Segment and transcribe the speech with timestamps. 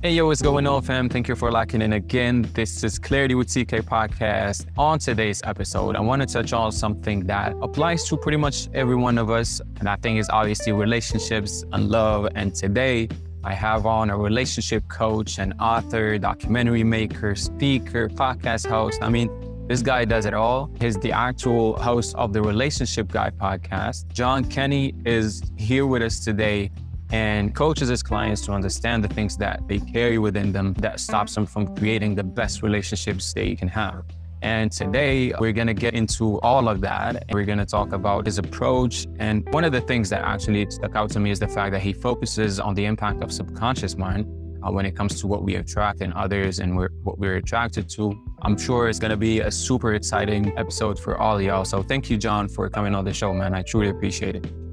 [0.00, 1.08] Hey, yo, what's going on, fam?
[1.08, 2.48] Thank you for locking in again.
[2.54, 4.66] This is Clarity with CK podcast.
[4.78, 8.94] On today's episode, I want to touch on something that applies to pretty much every
[8.94, 9.60] one of us.
[9.80, 12.28] And I think is obviously relationships and love.
[12.36, 13.08] And today,
[13.42, 19.02] I have on a relationship coach, an author, documentary maker, speaker, podcast host.
[19.02, 19.28] I mean,
[19.66, 20.70] this guy does it all.
[20.80, 24.12] He's the actual host of the Relationship Guy podcast.
[24.12, 26.70] John Kenny is here with us today
[27.10, 31.34] and coaches his clients to understand the things that they carry within them that stops
[31.34, 34.04] them from creating the best relationships they can have.
[34.40, 37.24] And today we're going to get into all of that.
[37.32, 39.06] We're going to talk about his approach.
[39.18, 41.82] And one of the things that actually stuck out to me is the fact that
[41.82, 44.26] he focuses on the impact of subconscious mind
[44.62, 47.88] uh, when it comes to what we attract in others and we're, what we're attracted
[47.90, 48.16] to.
[48.42, 51.64] I'm sure it's going to be a super exciting episode for all y'all.
[51.64, 53.54] So thank you, John, for coming on the show, man.
[53.54, 54.67] I truly appreciate it.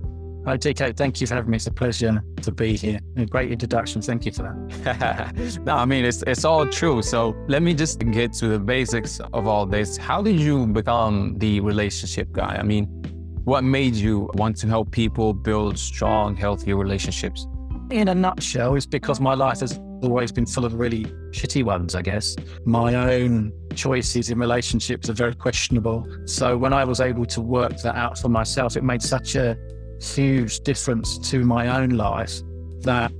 [0.46, 0.96] Hi, CK.
[0.96, 1.56] Thank you for having me.
[1.56, 3.00] It's a pleasure to be here.
[3.18, 4.00] A great introduction.
[4.00, 5.60] Thank you for that.
[5.66, 7.02] no, I mean, it's, it's all true.
[7.02, 9.98] So let me just get to the basics of all this.
[9.98, 12.58] How did you become the relationship guy?
[12.60, 12.86] I mean,
[13.44, 17.48] what made you want to help people build strong, healthy relationships?
[17.90, 21.96] In a nutshell, it's because my life has always been full of really shitty ones,
[21.96, 22.36] I guess.
[22.66, 26.06] My own choices in relationships are very questionable.
[26.26, 29.58] So when I was able to work that out for myself, it made such a
[30.14, 32.42] huge difference to my own life
[32.82, 33.12] that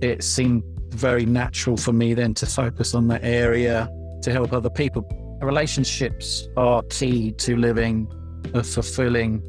[0.00, 3.88] it seemed very natural for me then to focus on that area
[4.22, 5.02] to help other people.
[5.40, 8.06] Relationships are key to living
[8.54, 9.42] a fulfilling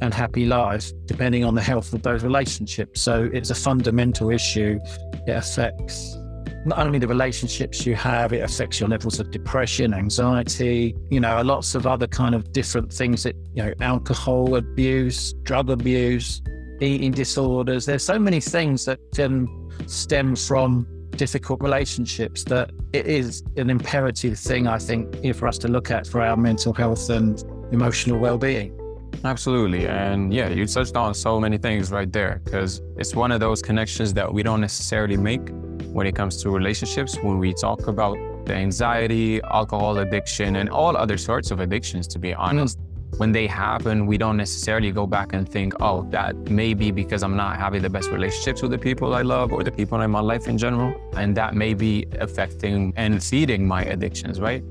[0.00, 3.02] and happy life, depending on the health of those relationships.
[3.02, 4.78] So it's a fundamental issue.
[5.26, 6.16] It affects
[6.64, 11.42] not only the relationships you have, it affects your levels of depression, anxiety, you know,
[11.42, 16.40] lots of other kind of different things that, you know, alcohol abuse, drug abuse,
[16.80, 17.84] eating disorders.
[17.86, 19.46] There's so many things that can
[19.86, 20.86] stem from
[21.16, 26.06] difficult relationships that it is an imperative thing, I think, for us to look at
[26.06, 27.42] for our mental health and
[27.72, 28.78] emotional well being.
[29.24, 29.86] Absolutely.
[29.86, 33.62] And yeah, you touched on so many things right there because it's one of those
[33.62, 35.50] connections that we don't necessarily make
[35.94, 38.16] when it comes to relationships, when we talk about
[38.46, 42.40] the anxiety, alcohol addiction, and all other sorts of addictions, to be mm-hmm.
[42.40, 42.78] honest.
[43.18, 47.22] When they happen, we don't necessarily go back and think, oh, that may be because
[47.22, 50.10] I'm not having the best relationships with the people I love or the people in
[50.10, 50.92] my life in general.
[51.16, 54.64] And that may be affecting and feeding my addictions, right?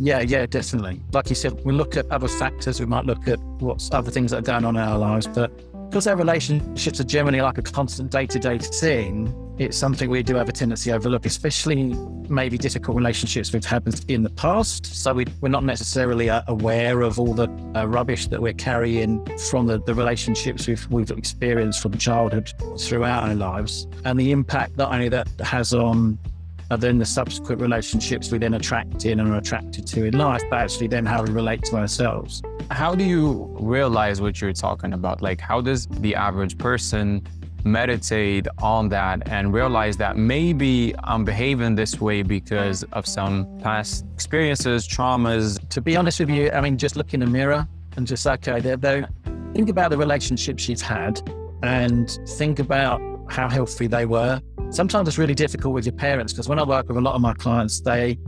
[0.00, 1.02] Yeah, yeah, definitely.
[1.12, 4.32] Like you said, we look at other factors, we might look at what's other things
[4.32, 5.52] that are going on in our lives, but
[5.94, 10.24] because our relationships are generally like a constant day to day thing, it's something we
[10.24, 11.94] do have a tendency to overlook, especially
[12.28, 14.86] maybe difficult relationships we've had in the past.
[14.86, 19.24] So we, are not necessarily uh, aware of all the uh, rubbish that we're carrying
[19.48, 24.76] from the, the relationships we've, we've experienced from childhood throughout our lives and the impact
[24.76, 26.18] not only that has on
[26.70, 30.42] and then the subsequent relationships we then attract in and are attracted to in life,
[30.50, 32.42] but actually then how we relate to ourselves.
[32.70, 35.22] How do you realize what you're talking about?
[35.22, 37.26] Like, how does the average person
[37.64, 44.04] meditate on that and realize that maybe I'm behaving this way because of some past
[44.14, 45.66] experiences, traumas?
[45.70, 48.60] To be honest with you, I mean, just look in the mirror and just, okay,
[48.60, 49.08] they're, they're,
[49.54, 51.20] think about the relationships you've had
[51.62, 54.40] and think about how healthy they were
[54.74, 57.20] sometimes it's really difficult with your parents because when I work with a lot of
[57.20, 58.18] my clients, they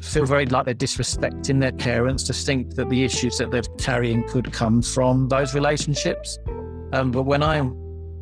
[0.00, 4.26] feel very like they're disrespecting their parents to think that the issues that they're carrying
[4.28, 6.38] could come from those relationships.
[6.92, 7.60] Um, but when I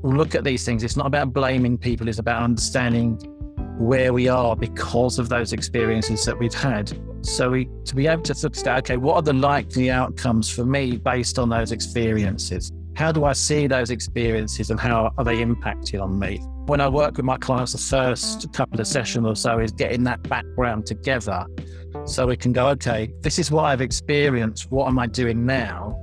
[0.03, 3.19] look at these things, it's not about blaming people, it's about understanding
[3.79, 6.93] where we are because of those experiences that we've had.
[7.25, 10.65] So we to be able to of say, okay, what are the likely outcomes for
[10.65, 12.71] me based on those experiences?
[12.95, 16.39] How do I see those experiences and how are they impacting on me?
[16.67, 20.05] When I work with my clients, the first couple of sessions or so is getting
[20.05, 21.47] that background together
[22.05, 24.71] so we can go, okay, this is what I've experienced.
[24.71, 25.99] What am I doing now?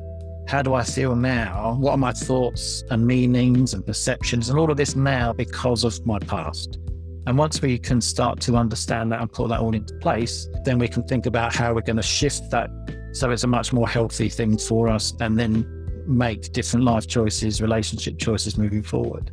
[0.48, 1.78] How do I feel now?
[1.80, 6.04] What are my thoughts and meanings and perceptions and all of this now because of
[6.08, 6.80] my past?
[7.28, 10.80] And once we can start to understand that and put that all into place, then
[10.80, 12.72] we can think about how we're going to shift that
[13.12, 15.79] so it's a much more healthy thing for us and then
[16.10, 19.32] make different life choices, relationship choices moving forward.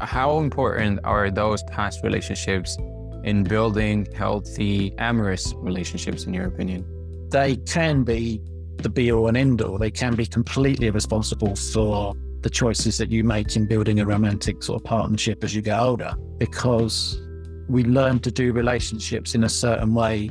[0.00, 2.78] How important are those past relationships
[3.22, 6.86] in building healthy, amorous relationships, in your opinion?
[7.28, 8.40] They can be
[8.78, 9.76] the be all and end all.
[9.76, 14.62] They can be completely responsible for the choices that you make in building a romantic
[14.62, 17.20] sort of partnership as you get older, because
[17.68, 20.30] we learn to do relationships in a certain way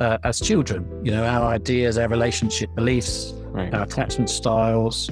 [0.00, 0.88] uh, as children.
[1.04, 3.74] You know, our ideas, our relationship beliefs, right.
[3.74, 5.10] our attachment styles,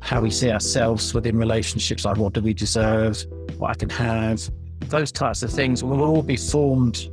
[0.00, 3.24] how we see ourselves within relationships, like what do we deserve,
[3.58, 4.48] what I can have,
[4.80, 7.08] those types of things will all be formed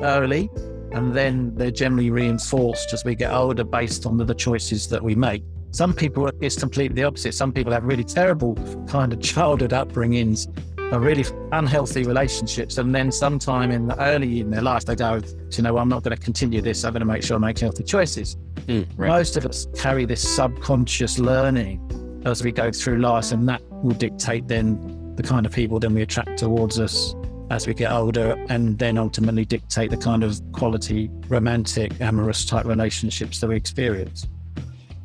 [0.00, 0.48] early
[0.92, 5.02] and then they're generally reinforced as we get older based on the, the choices that
[5.02, 5.42] we make.
[5.70, 7.34] Some people, it's completely the opposite.
[7.34, 8.54] Some people have really terrible
[8.86, 10.48] kind of childhood upbringings,
[10.92, 12.78] are really unhealthy relationships.
[12.78, 15.20] And then sometime in the early in their life, they go,
[15.50, 16.84] you know, I'm not going to continue this.
[16.84, 18.36] I'm going to make sure I make healthy choices.
[18.66, 19.08] Mm, right.
[19.08, 23.94] Most of us carry this subconscious learning as we go through life, and that will
[23.94, 27.14] dictate then the kind of people then we attract towards us
[27.50, 32.66] as we get older, and then ultimately dictate the kind of quality, romantic, amorous type
[32.66, 34.26] relationships that we experience.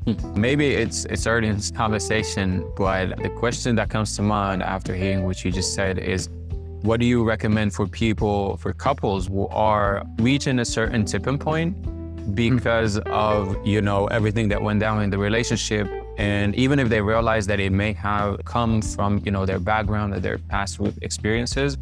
[0.05, 0.41] Hmm.
[0.41, 4.93] Maybe it's it's early in this conversation, but the question that comes to mind after
[4.93, 6.29] hearing what you just said is
[6.81, 11.77] what do you recommend for people, for couples who are reaching a certain tipping point
[12.35, 15.87] because of, you know, everything that went down in the relationship?
[16.17, 20.13] And even if they realize that it may have come from, you know, their background
[20.13, 21.77] or their past experiences,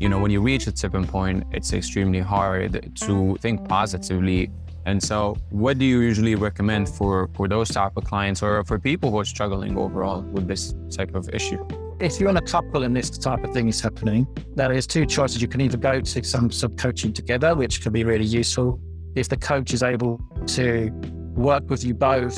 [0.00, 4.50] you know, when you reach a tipping point, it's extremely hard to think positively.
[4.86, 8.78] And so, what do you usually recommend for, for those type of clients or for
[8.78, 11.66] people who are struggling overall with this type of issue?
[12.00, 15.06] If you're in a couple and this type of thing is happening, there is two
[15.06, 15.40] choices.
[15.40, 18.80] You can either go to some sub coaching together, which can be really useful.
[19.14, 20.90] If the coach is able to
[21.34, 22.36] work with you both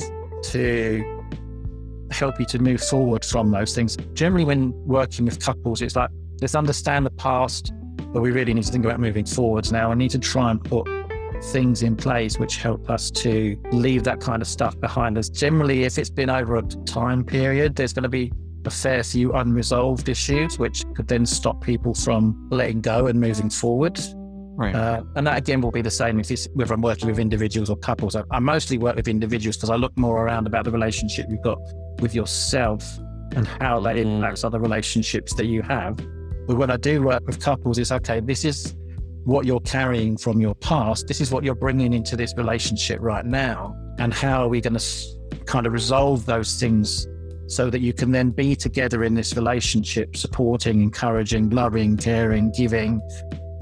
[0.50, 1.16] to
[2.10, 3.96] help you to move forward from those things.
[4.14, 6.10] Generally, when working with couples, it's like
[6.40, 7.72] let's understand the past,
[8.12, 9.90] but we really need to think about moving forwards now.
[9.90, 10.86] I need to try and put
[11.44, 15.28] things in place which help us to leave that kind of stuff behind us.
[15.28, 18.32] Generally, if it's been over a time period, there's going to be
[18.64, 23.50] a fair few unresolved issues, which could then stop people from letting go and moving
[23.50, 23.98] forward.
[24.56, 24.74] Right.
[24.74, 27.68] Uh, and that again will be the same if it's whether I'm working with individuals
[27.68, 28.16] or couples.
[28.16, 31.42] I, I mostly work with individuals because I look more around about the relationship you've
[31.42, 31.58] got
[32.00, 32.98] with yourself
[33.32, 34.06] and how that mm.
[34.06, 35.96] impacts other relationships that you have.
[36.46, 38.75] But when I do work with couples, it's okay, this is
[39.26, 41.08] what you're carrying from your past.
[41.08, 43.76] This is what you're bringing into this relationship right now.
[43.98, 47.08] And how are we going to kind of resolve those things
[47.48, 53.00] so that you can then be together in this relationship, supporting, encouraging, loving, caring, giving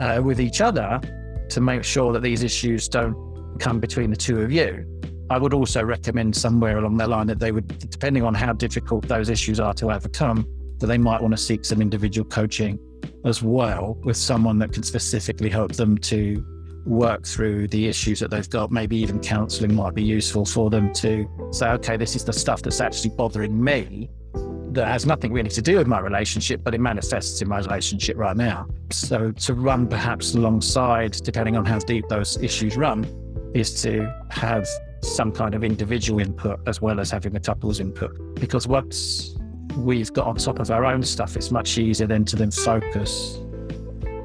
[0.01, 1.01] uh, with each other
[1.49, 3.17] to make sure that these issues don't
[3.59, 4.85] come between the two of you.
[5.31, 9.09] I would also recommend somewhere along that line that they would, depending on how difficult
[9.09, 10.47] those issues are to overcome,
[10.81, 12.79] that they might want to seek some individual coaching
[13.25, 16.45] as well with someone that can specifically help them to
[16.85, 18.71] work through the issues that they've got.
[18.71, 22.63] Maybe even counseling might be useful for them to say, okay, this is the stuff
[22.63, 24.11] that's actually bothering me
[24.73, 28.17] that has nothing really to do with my relationship, but it manifests in my relationship
[28.17, 28.67] right now.
[28.91, 33.07] So to run perhaps alongside, depending on how deep those issues run,
[33.55, 34.67] is to have
[35.01, 38.35] some kind of individual input as well as having a couple's input.
[38.35, 39.37] Because once
[39.77, 43.39] we've got on top of our own stuff, it's much easier then to then focus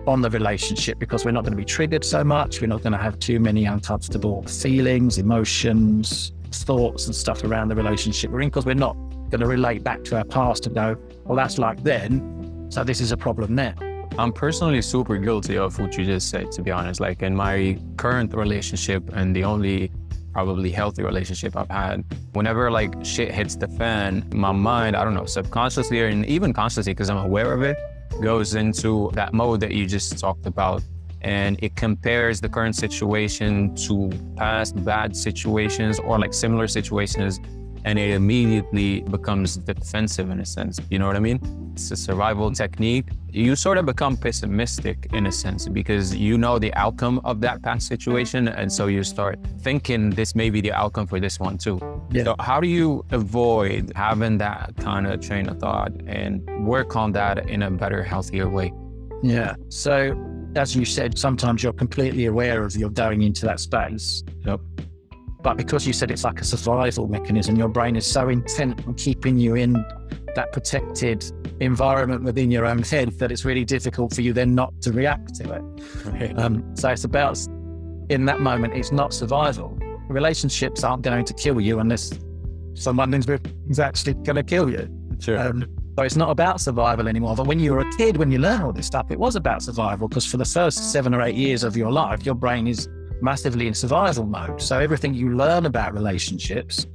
[0.07, 2.62] on the relationship because we're not going to be triggered so much.
[2.62, 7.75] We're not going to have too many uncomfortable feelings, emotions, thoughts, and stuff around the
[7.75, 8.96] relationship we're in because we're not
[9.30, 12.68] going to relate back to our past and go, well, that's like then.
[12.69, 13.74] So this is a problem now.
[14.18, 17.00] I'm personally super guilty of what you just said, to be honest.
[17.00, 19.92] Like in my current relationship, and the only
[20.34, 22.04] probably healthy relationship I've had.
[22.34, 26.94] Whenever like shit hits the fan, my mind, I don't know, subconsciously or even consciously,
[26.94, 27.78] because I'm aware of it,
[28.21, 30.83] goes into that mode that you just talked about.
[31.21, 37.40] And it compares the current situation to past bad situations or like similar situations
[37.86, 40.80] and it immediately becomes defensive in a sense.
[40.90, 41.40] You know what I mean?
[41.74, 43.07] It's a survival technique.
[43.30, 47.62] You sort of become pessimistic in a sense because you know the outcome of that
[47.62, 48.48] past situation.
[48.48, 51.80] And so you start thinking this may be the outcome for this one too.
[52.12, 52.24] Yeah.
[52.24, 57.12] So, how do you avoid having that kind of train of thought and work on
[57.14, 58.74] that in a better, healthier way?
[59.21, 59.56] Yeah.
[59.69, 60.16] So,
[60.56, 64.24] as you said, sometimes you're completely aware of you're going into that space.
[64.45, 64.62] Yep.
[65.42, 68.96] But because you said it's like a survival mechanism, your brain is so intent on
[68.96, 69.74] keeping you in
[70.36, 71.24] that protected
[71.62, 75.36] environment within your own head that it's really difficult for you then not to react
[75.36, 75.62] to it.
[76.06, 76.38] Right.
[76.38, 77.38] Um, so it's about,
[78.10, 79.78] in that moment, it's not survival.
[80.10, 82.12] Relationships aren't going to kill you unless
[82.74, 84.90] someone is actually going to kill you.
[85.19, 85.40] Sure.
[85.40, 85.66] Um,
[85.98, 87.36] so it's not about survival anymore.
[87.36, 89.62] But when you were a kid, when you learn all this stuff, it was about
[89.62, 92.88] survival because for the first seven or eight years of your life, your brain is
[93.21, 94.61] massively in survival mode.
[94.61, 96.88] So everything you learn about relationships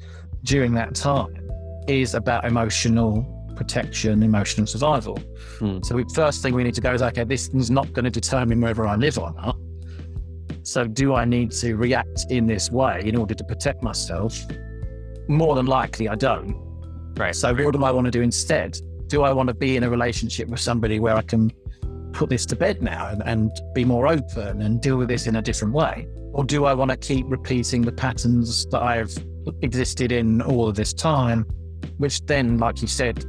[0.43, 1.50] during that time
[1.88, 5.16] is about emotional protection, emotional survival.
[5.59, 5.78] Hmm.
[5.83, 8.11] So the first thing we need to go is, okay, this is not going to
[8.11, 9.57] determine whether I live or not.
[10.62, 14.38] So do I need to react in this way in order to protect myself?
[15.28, 16.57] More than likely, I don't.
[17.16, 17.35] Right.
[17.35, 18.78] So what do I want to do instead?
[19.07, 21.52] Do I want to be in a relationship with somebody where I can
[22.14, 25.37] put this to bed now and, and be more open and deal with this in
[25.37, 26.06] a different way?
[26.33, 29.14] Or do I want to keep repeating the patterns that I've
[29.62, 31.44] existed in all of this time,
[31.99, 33.25] which then, like you said,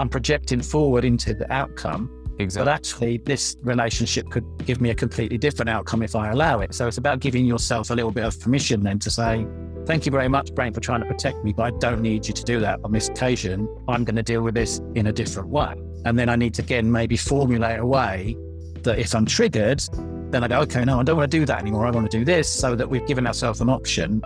[0.00, 2.10] I'm projecting forward into the outcome.
[2.38, 2.64] Exactly.
[2.64, 6.74] But actually, this relationship could give me a completely different outcome if I allow it.
[6.74, 9.46] So it's about giving yourself a little bit of permission then to say,
[9.86, 12.32] Thank you very much, brain, for trying to protect me, but I don't need you
[12.32, 13.68] to do that on this occasion.
[13.86, 15.74] I'm going to deal with this in a different way.
[16.04, 18.36] And then I need to again maybe formulate a way
[18.82, 19.82] that if I'm triggered,
[20.30, 21.86] then I go, okay, no, I don't want to do that anymore.
[21.86, 24.22] I want to do this so that we've given ourselves an option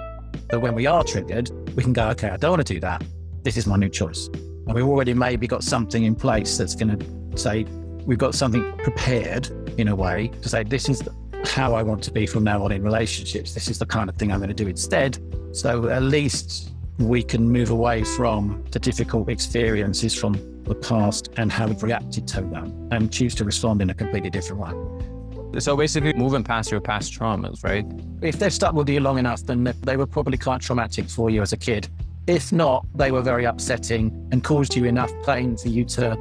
[0.48, 3.04] that when we are triggered, we can go, okay, I don't want to do that.
[3.42, 4.28] This is my new choice.
[4.28, 7.64] And we've already maybe got something in place that's going to say,
[8.04, 11.06] we've got something prepared in a way to say, this is
[11.44, 13.54] how I want to be from now on in relationships.
[13.54, 15.18] This is the kind of thing I'm going to do instead.
[15.52, 21.50] So at least we can move away from the difficult experiences from the past and
[21.50, 25.60] how we've reacted to them and choose to respond in a completely different way.
[25.60, 27.86] So basically, moving past your past traumas, right?
[28.20, 31.40] If they've stuck with you long enough, then they were probably quite traumatic for you
[31.40, 31.88] as a kid.
[32.26, 36.18] If not, they were very upsetting and caused you enough pain for you to,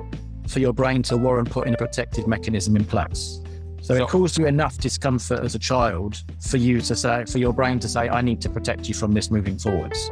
[0.48, 3.42] for your brain to warrant putting a protective mechanism in place.
[3.82, 7.40] So, so it caused you enough discomfort as a child for you to say, for
[7.40, 10.10] your brain to say, I need to protect you from this moving forwards.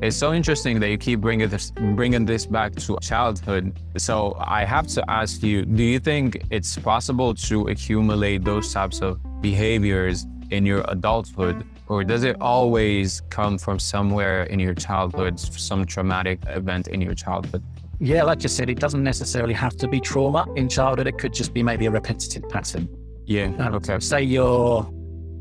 [0.00, 3.76] It's so interesting that you keep bringing this bringing this back to childhood.
[3.96, 9.00] So I have to ask you: Do you think it's possible to accumulate those types
[9.00, 15.40] of behaviors in your adulthood, or does it always come from somewhere in your childhood,
[15.40, 17.64] some traumatic event in your childhood?
[17.98, 21.08] Yeah, like you said, it doesn't necessarily have to be trauma in childhood.
[21.08, 22.88] It could just be maybe a repetitive pattern.
[23.26, 23.46] Yeah.
[23.58, 23.98] Um, okay.
[23.98, 24.88] Say your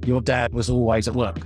[0.04, 1.46] your dad was always at work,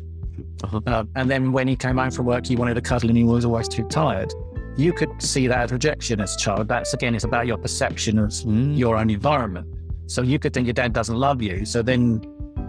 [0.64, 0.82] uh-huh.
[0.88, 3.24] uh, and then when he came home from work, he wanted to cuddle and he
[3.24, 4.34] was always too tired.
[4.78, 6.68] You could see that as rejection as a child.
[6.68, 8.78] That's again, it's about your perception of mm.
[8.78, 9.68] your own environment.
[10.08, 11.66] So you could think your dad doesn't love you.
[11.66, 12.22] So then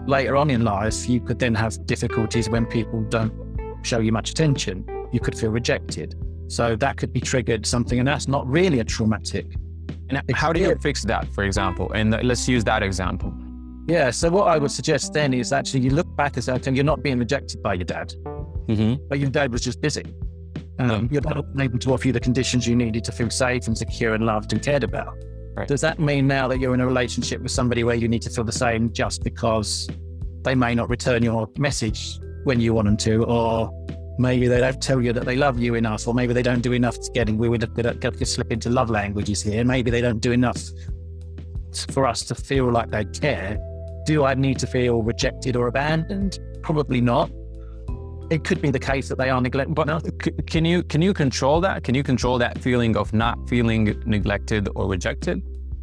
[0.05, 3.33] later on in life, you could then have difficulties when people don't
[3.83, 4.85] show you much attention.
[5.11, 6.15] You could feel rejected.
[6.47, 9.45] So that could be triggered something, and that's not really a traumatic.
[10.09, 11.91] And how do you fix that, for example?
[11.93, 13.33] And let's use that example.
[13.87, 14.11] Yeah.
[14.11, 16.85] So what I would suggest then is actually you look back and say, and you're
[16.85, 18.13] not being rejected by your dad,
[18.67, 19.03] mm-hmm.
[19.09, 20.03] but your dad was just busy.
[20.79, 23.67] Um, Your dad wasn't able to offer you the conditions you needed to feel safe
[23.67, 25.15] and secure and loved and cared about.
[25.55, 25.67] Right.
[25.67, 28.29] Does that mean now that you're in a relationship with somebody where you need to
[28.31, 29.87] feel the same just because
[30.41, 33.71] they may not return your message when you want them to, or
[34.17, 36.73] maybe they don't tell you that they love you enough, or maybe they don't do
[36.73, 37.63] enough to getting we would
[38.27, 39.63] slip into love languages here.
[39.63, 40.61] Maybe they don't do enough
[41.91, 43.57] for us to feel like they care.
[44.05, 46.39] Do I need to feel rejected or abandoned?
[46.61, 47.31] Probably not.
[48.29, 49.75] It could be the case that they are neglected.
[49.75, 51.83] But can you can you control that?
[51.83, 55.41] Can you control that feeling of not feeling neglected or rejected?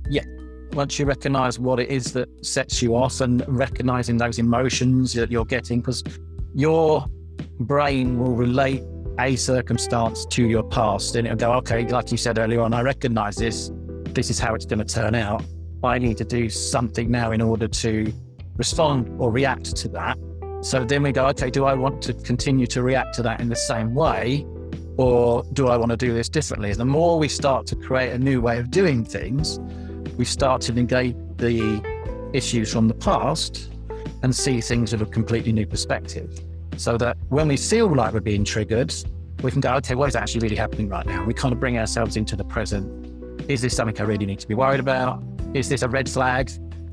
[0.08, 0.24] Yeah.
[0.72, 5.30] Once you recognize what it is that sets you off and recognizing those emotions that
[5.30, 6.02] you're getting, because
[6.54, 7.04] your
[7.60, 8.82] brain will relate
[9.18, 12.82] a circumstance to your past and it'll go, okay, like you said earlier on, I
[12.82, 13.70] recognize this.
[14.06, 15.44] This is how it's going to turn out.
[15.82, 18.12] I need to do something now in order to
[18.56, 20.18] respond or react to that.
[20.60, 23.48] So then we go, okay, do I want to continue to react to that in
[23.48, 24.46] the same way?
[24.98, 26.74] Or do I want to do this differently?
[26.74, 29.58] The more we start to create a new way of doing things,
[30.18, 31.80] we start to negate the
[32.34, 33.70] issues from the past
[34.22, 36.38] and see things with a completely new perspective.
[36.76, 38.92] So that when we feel like we're being triggered,
[39.42, 41.24] we can go, okay, what is actually really happening right now?
[41.24, 43.50] We kind of bring ourselves into the present.
[43.50, 45.22] Is this something I really need to be worried about?
[45.52, 46.48] Is this a red flag?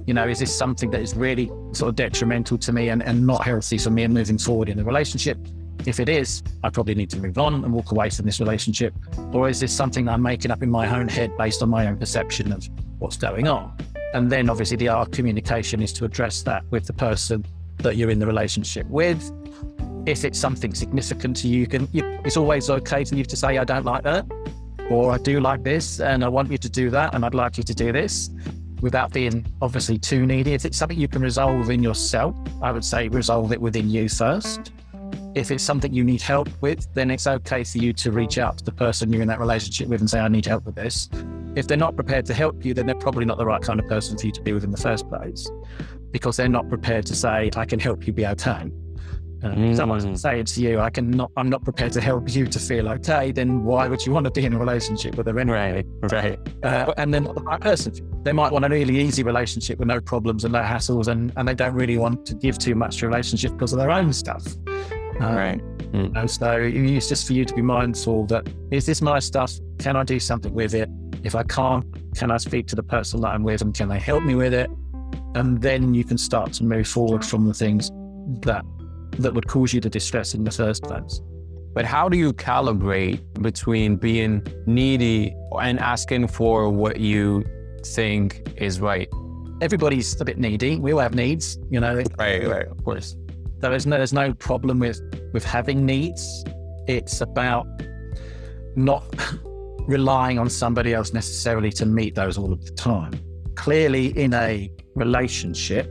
[0.07, 3.27] You know, is this something that is really sort of detrimental to me and, and
[3.27, 5.37] not healthy for me and moving forward in the relationship?
[5.85, 8.95] If it is, I probably need to move on and walk away from this relationship.
[9.31, 11.97] Or is this something I'm making up in my own head based on my own
[11.97, 13.77] perception of what's going on?
[14.15, 17.45] And then obviously the art communication is to address that with the person
[17.77, 19.31] that you're in the relationship with.
[20.07, 23.35] If it's something significant to you, you can you, it's always okay for you to
[23.35, 24.25] say, I don't like that
[24.89, 27.57] or I do like this and I want you to do that and I'd like
[27.57, 28.29] you to do this
[28.81, 30.53] without being obviously too needy.
[30.53, 34.07] If it's something you can resolve in yourself, I would say resolve it within you
[34.07, 34.71] first.
[35.35, 38.59] If it's something you need help with, then it's okay for you to reach out
[38.59, 41.09] to the person you're in that relationship with and say, I need help with this.
[41.55, 43.87] If they're not prepared to help you, then they're probably not the right kind of
[43.87, 45.49] person for you to be with in the first place
[46.11, 48.71] because they're not prepared to say, I can help you be okay.
[49.43, 49.75] Uh, mm.
[49.75, 52.89] Someone's saying to you, "I can not, I'm not prepared to help you to feel
[52.89, 55.83] okay." Then why would you want to be in a relationship with them anyway?
[56.01, 57.93] Right, Uh, and then the right person.
[58.23, 61.47] They might want a really easy relationship with no problems and no hassles, and, and
[61.47, 64.11] they don't really want to give too much to a relationship because of their own
[64.11, 64.45] stuff.
[64.67, 65.61] Uh, right.
[65.93, 66.15] Mm.
[66.17, 69.53] And so it's just for you to be mindful that is this my stuff?
[69.79, 70.89] Can I do something with it?
[71.23, 73.99] If I can't, Can I speak to the person that I'm with and can they
[73.99, 74.69] help me with it?
[75.35, 77.91] And then you can start to move forward from the things
[78.41, 78.65] that
[79.19, 81.21] that would cause you the distress in the first place.
[81.73, 87.43] But how do you calibrate between being needy and asking for what you
[87.85, 89.07] think is right?
[89.61, 90.77] Everybody's a bit needy.
[90.77, 92.01] We all have needs, you know.
[92.17, 93.15] Right, right, of course.
[93.59, 94.99] There is no, there's no problem with
[95.33, 96.43] with having needs.
[96.87, 97.67] It's about
[98.75, 99.03] not
[99.87, 103.13] relying on somebody else necessarily to meet those all of the time.
[103.55, 105.87] Clearly, in a relationship,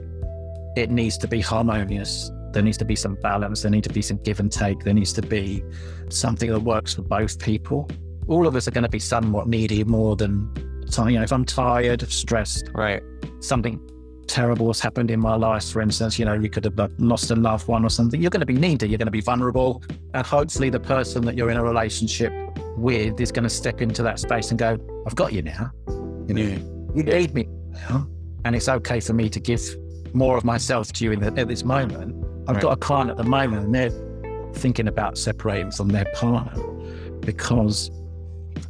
[0.75, 2.29] it needs to be harmonious.
[2.57, 3.61] There needs to be some balance.
[3.61, 4.79] There needs to be some give and take.
[4.79, 5.63] There needs to be
[6.09, 7.87] something that works for both people.
[8.27, 10.51] All of us are going to be somewhat needy more than,
[10.89, 13.03] time you know, if I'm tired, stressed, right,
[13.41, 13.79] something
[14.25, 17.35] terrible has happened in my life, for instance, you know, you could have lost a
[17.35, 19.83] loved one or something, you're going to be needy, you're going to be vulnerable.
[20.15, 22.33] And hopefully, the person that you're in a relationship
[22.75, 25.69] with is going to step into that space and go, I've got you now.
[26.27, 26.57] You know, yeah.
[26.95, 28.07] you need me now.
[28.45, 29.61] And it's okay for me to give
[30.15, 32.26] more of myself to you the, at this moment.
[32.47, 32.61] I've right.
[32.61, 36.63] got a client at the moment and they're thinking about separating from their partner
[37.19, 37.91] because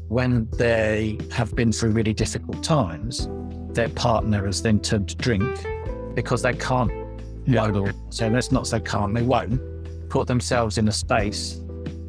[0.07, 3.29] when they have been through really difficult times,
[3.74, 5.46] their partner has then turned to drink
[6.15, 6.91] because they can't
[7.46, 7.91] yeah.
[8.10, 9.13] So that's not so calm.
[9.13, 9.62] They won't
[10.10, 11.62] put themselves in a space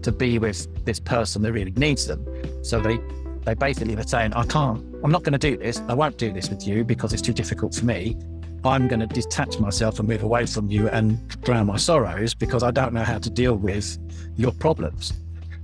[0.02, 2.25] to be with this person that really needs them.
[2.64, 2.98] So they
[3.44, 5.80] they basically are saying, I can't, I'm not going to do this.
[5.88, 8.16] I won't do this with you because it's too difficult for me.
[8.64, 12.62] I'm going to detach myself and move away from you and drown my sorrows because
[12.62, 13.98] I don't know how to deal with
[14.36, 15.12] your problems.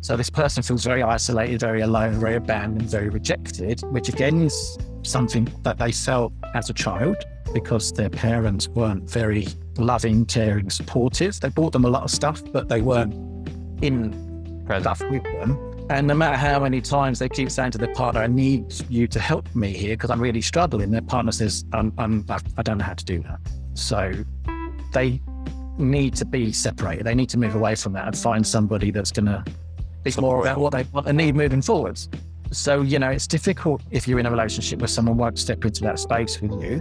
[0.01, 4.79] So this person feels very isolated, very alone, very abandoned, very rejected, which again is
[5.03, 7.17] something that they felt as a child
[7.53, 9.49] because their parents weren't very
[9.79, 11.41] loving, caring, supportive.
[11.41, 13.15] They bought them a lot of stuff, but they weren't
[13.83, 14.13] in
[14.81, 15.74] stuff with them.
[15.91, 19.07] And no matter how many times they keep saying to their partner, I need you
[19.09, 22.25] to help me here because I'm really struggling, their partner says, I'm, I'm,
[22.57, 23.39] I don't know how to do that.
[23.75, 24.13] So
[24.93, 25.21] they
[25.77, 27.05] need to be separated.
[27.05, 29.45] They need to move away from that and find somebody that's going to
[30.03, 32.09] be more about what they, what they need moving forwards.
[32.51, 35.83] So, you know, it's difficult if you're in a relationship where someone won't step into
[35.83, 36.81] that space with you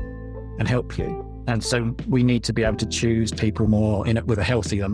[0.60, 1.44] and help you.
[1.48, 4.44] And so we need to be able to choose people more in it with a
[4.44, 4.88] healthier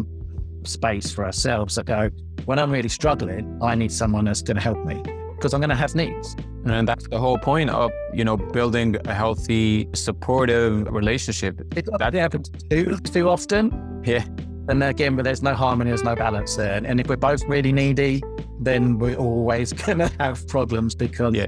[0.64, 2.10] space for ourselves that go,
[2.50, 5.04] when I'm really struggling, I need someone that's going to help me
[5.36, 6.36] because I'm going to have needs.
[6.66, 11.62] And that's the whole point of, you know, building a healthy, supportive relationship.
[11.78, 14.02] It that happens too, too often.
[14.04, 14.26] Yeah.
[14.68, 16.82] And again, but there's no harmony, there's no balance there.
[16.84, 18.24] And if we're both really needy,
[18.60, 21.46] then we're always going to have problems because yeah.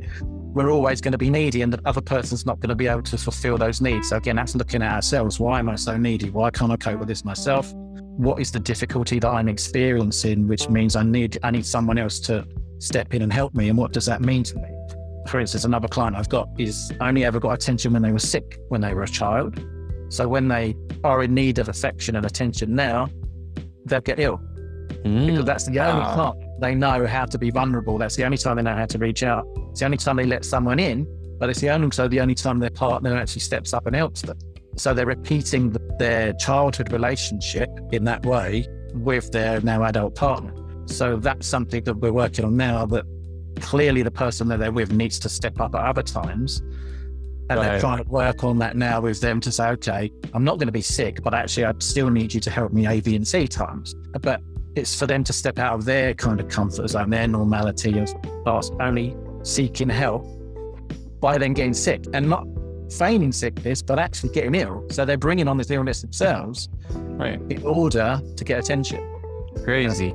[0.54, 3.04] We're always going to be needy and the other person's not going to be able
[3.04, 4.10] to fulfill those needs.
[4.10, 5.40] So again, that's looking at ourselves.
[5.40, 6.30] Why am I so needy?
[6.30, 7.72] Why can't I cope with this myself?
[7.74, 12.20] What is the difficulty that I'm experiencing, which means I need I need someone else
[12.22, 12.46] to
[12.80, 13.70] step in and help me?
[13.70, 14.70] And what does that mean to me?
[15.28, 18.60] For instance, another client I've got is only ever got attention when they were sick
[18.68, 19.64] when they were a child.
[20.10, 23.08] So when they are in need of affection and attention now,
[23.86, 24.42] they'll get ill.
[25.06, 25.28] Mm.
[25.28, 27.98] Because that's the only time they know how to be vulnerable.
[27.98, 29.46] That's the only time they know how to reach out.
[29.72, 31.08] It's the only time they let someone in,
[31.40, 34.22] but it's the only, also the only time their partner actually steps up and helps
[34.22, 34.38] them.
[34.78, 40.54] So they're repeating the, their childhood relationship in that way with their now adult partner.
[40.86, 43.06] So that's something that we're working on now that
[43.60, 46.62] clearly the person that they're with needs to step up at other times
[47.50, 47.72] and right.
[47.72, 50.68] they're trying to work on that now with them to say, okay, I'm not going
[50.68, 53.28] to be sick, but actually, I still need you to help me A, B, and
[53.28, 53.94] C times.
[54.22, 54.42] But
[54.76, 58.10] it's for them to step out of their kind of comfort zone, their normality of
[58.46, 60.26] past only seeking help
[61.20, 62.46] by then getting sick and not
[62.92, 64.86] feigning sickness, but actually getting ill.
[64.90, 67.40] So they're bringing on this illness themselves right.
[67.50, 69.08] in order to get attention.
[69.64, 70.10] Crazy.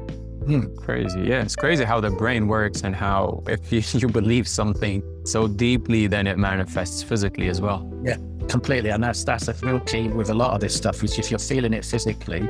[0.47, 0.75] Hmm.
[0.77, 1.23] Crazy.
[1.23, 5.49] Yeah, it's crazy how the brain works and how if you, you believe something so
[5.49, 7.90] deeply, then it manifests physically as well.
[8.05, 8.16] Yeah,
[8.49, 8.90] completely.
[8.90, 11.03] And that's that's a real key with a lot of this stuff.
[11.03, 12.49] Is if you're feeling it physically,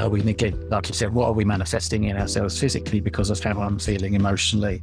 [0.00, 3.42] uh, we negate, like you said, what are we manifesting in ourselves physically because of
[3.42, 4.82] how I'm feeling emotionally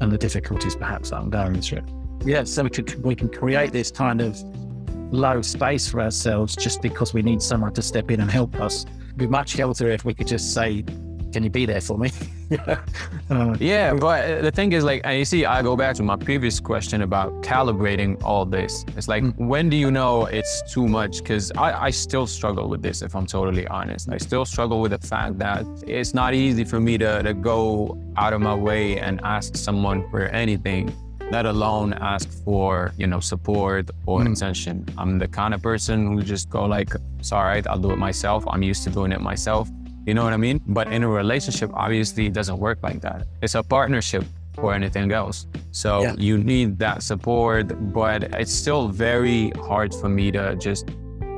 [0.00, 1.82] and the difficulties perhaps I'm going through.
[2.24, 4.40] Yeah, so we can we can create this kind of
[5.12, 8.84] low space for ourselves just because we need someone to step in and help us.
[8.84, 10.84] It'd be much healthier if we could just say,
[11.32, 12.10] can you be there for me?
[13.30, 16.60] uh, yeah, but the thing is, like, you see, I go back to my previous
[16.60, 18.84] question about calibrating all this.
[18.96, 19.36] It's like, mm.
[19.36, 21.18] when do you know it's too much?
[21.18, 24.10] Because I, I still struggle with this, if I'm totally honest.
[24.10, 27.98] I still struggle with the fact that it's not easy for me to, to go
[28.16, 30.94] out of my way and ask someone for anything
[31.30, 34.32] let alone ask for you know support or mm.
[34.32, 37.90] attention i'm the kind of person who just go like it's all right i'll do
[37.90, 39.70] it myself i'm used to doing it myself
[40.06, 40.60] you know what I mean?
[40.66, 43.26] But in a relationship, obviously, it doesn't work like that.
[43.42, 44.24] It's a partnership.
[44.58, 45.46] or anything else.
[45.70, 46.14] So Yeah.
[46.18, 50.90] you need that support, but it's still very hard for me to just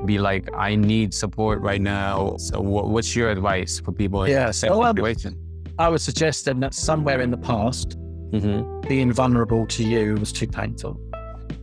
[0.05, 2.35] be like, I need support right now.
[2.38, 5.31] So what, what's your advice for people in Yeah, the same so, um, situation?
[5.79, 7.96] I would suggest then that somewhere in the past,
[8.33, 8.88] Mm-hmm.
[8.88, 10.98] being vulnerable to you was too painful.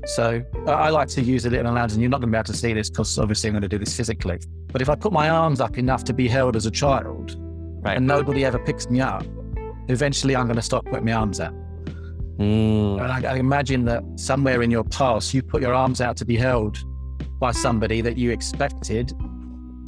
[0.06, 1.94] So I I like to use a little analogy.
[1.96, 3.68] and You're not going to be able to see this because obviously I'm going to
[3.68, 4.40] do this physically.
[4.72, 7.36] But if I put my arms up enough to be held as a child,
[7.84, 7.98] Right.
[7.98, 9.26] and nobody ever picks me up,
[9.88, 11.54] eventually I'm going to stop putting my arms out.
[12.38, 13.02] Mm.
[13.02, 16.26] And I, I imagine that somewhere in your past, you put your arms out to
[16.26, 16.78] be held
[17.40, 19.14] by somebody that you expected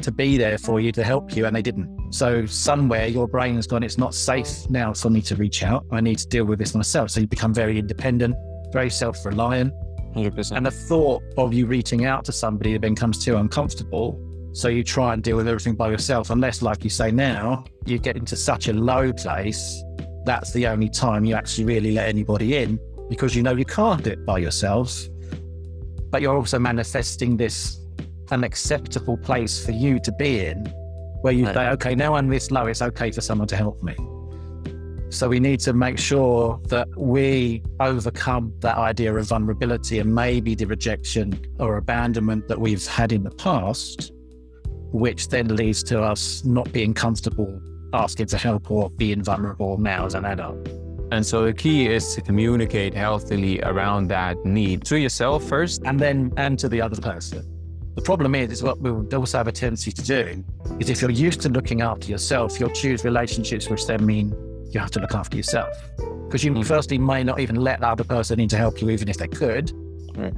[0.01, 1.87] to be there for you to help you, and they didn't.
[2.13, 5.85] So somewhere your brain has gone, it's not safe now for me to reach out.
[5.91, 7.11] I need to deal with this myself.
[7.11, 8.35] So you become very independent,
[8.71, 9.73] very self reliant.
[10.15, 10.55] 100%.
[10.55, 14.19] And the thought of you reaching out to somebody then becomes too uncomfortable.
[14.53, 17.97] So you try and deal with everything by yourself, unless, like you say now, you
[17.97, 19.83] get into such a low place.
[20.25, 24.03] That's the only time you actually really let anybody in because you know you can't
[24.03, 25.09] do it by yourselves.
[26.11, 27.79] But you're also manifesting this
[28.31, 30.65] unacceptable place for you to be in
[31.21, 31.55] where you Right.
[31.55, 33.95] say, okay, now I'm this low, it's okay for someone to help me.
[35.13, 40.55] So we need to make sure that we overcome that idea of vulnerability and maybe
[40.55, 44.11] the rejection or abandonment that we've had in the past,
[44.91, 47.61] which then leads to us not being comfortable
[47.93, 50.67] asking for help or being vulnerable now as an adult.
[51.11, 55.83] And so the key is to communicate healthily around that need to yourself first.
[55.85, 57.47] And then and to the other person.
[57.95, 60.43] The problem is, is what we also have a tendency to do
[60.79, 64.35] is if you're used to looking after yourself, you'll choose relationships which then mean
[64.73, 65.75] you have to look after yourself.
[66.25, 66.65] Because you Mm.
[66.65, 69.27] firstly may not even let the other person in to help you, even if they
[69.27, 69.71] could.
[70.15, 70.33] Right.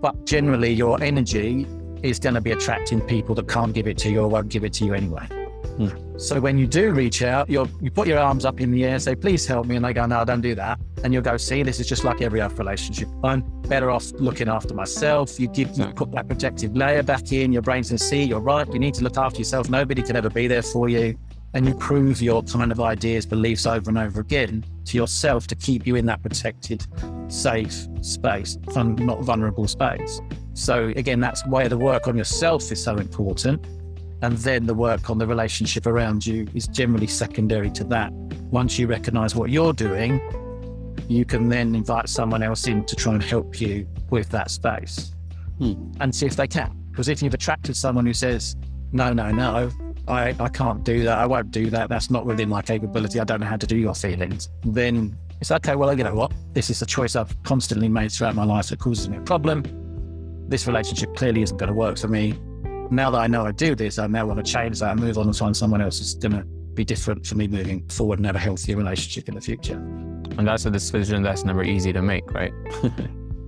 [0.00, 1.66] But generally, your energy
[2.02, 4.64] is going to be attracting people that can't give it to you or won't give
[4.64, 5.26] it to you anyway.
[5.78, 6.20] Mm.
[6.20, 9.14] So when you do reach out, you put your arms up in the air, say,
[9.14, 9.76] please help me.
[9.76, 10.78] And they go, no, don't do that.
[11.02, 13.08] And you'll go, see, this is just like every other relationship.
[13.24, 15.40] I'm better off looking after myself.
[15.40, 17.52] You give, you put that protective layer back in.
[17.52, 18.70] Your brain says, see, you're right.
[18.72, 19.70] You need to look after yourself.
[19.70, 21.16] Nobody can ever be there for you.
[21.54, 25.54] And you prove your kind of ideas, beliefs over and over again to yourself to
[25.54, 26.86] keep you in that protected,
[27.28, 30.20] safe space, fun, not vulnerable space.
[30.54, 33.66] So again, that's why the work on yourself is so important.
[34.22, 38.12] And then the work on the relationship around you is generally secondary to that.
[38.50, 40.20] Once you recognize what you're doing,
[41.08, 45.14] you can then invite someone else in to try and help you with that space
[45.58, 45.74] Hmm.
[46.00, 46.76] and see if they can.
[46.90, 48.56] Because if you've attracted someone who says,
[48.92, 49.70] no, no, no,
[50.08, 53.24] I, I can't do that, I won't do that, that's not within my capability, I
[53.24, 56.32] don't know how to do your feelings, then it's okay, well, you know what?
[56.52, 59.64] This is a choice I've constantly made throughout my life that causes me a problem.
[60.48, 62.38] This relationship clearly isn't going to work for me.
[62.90, 65.18] Now that I know I do this, I now want to change that and move
[65.18, 68.26] on and find someone else who's going to be different for me moving forward and
[68.26, 69.74] have a healthier relationship in the future.
[69.74, 72.52] And that's a decision that's never easy to make, right?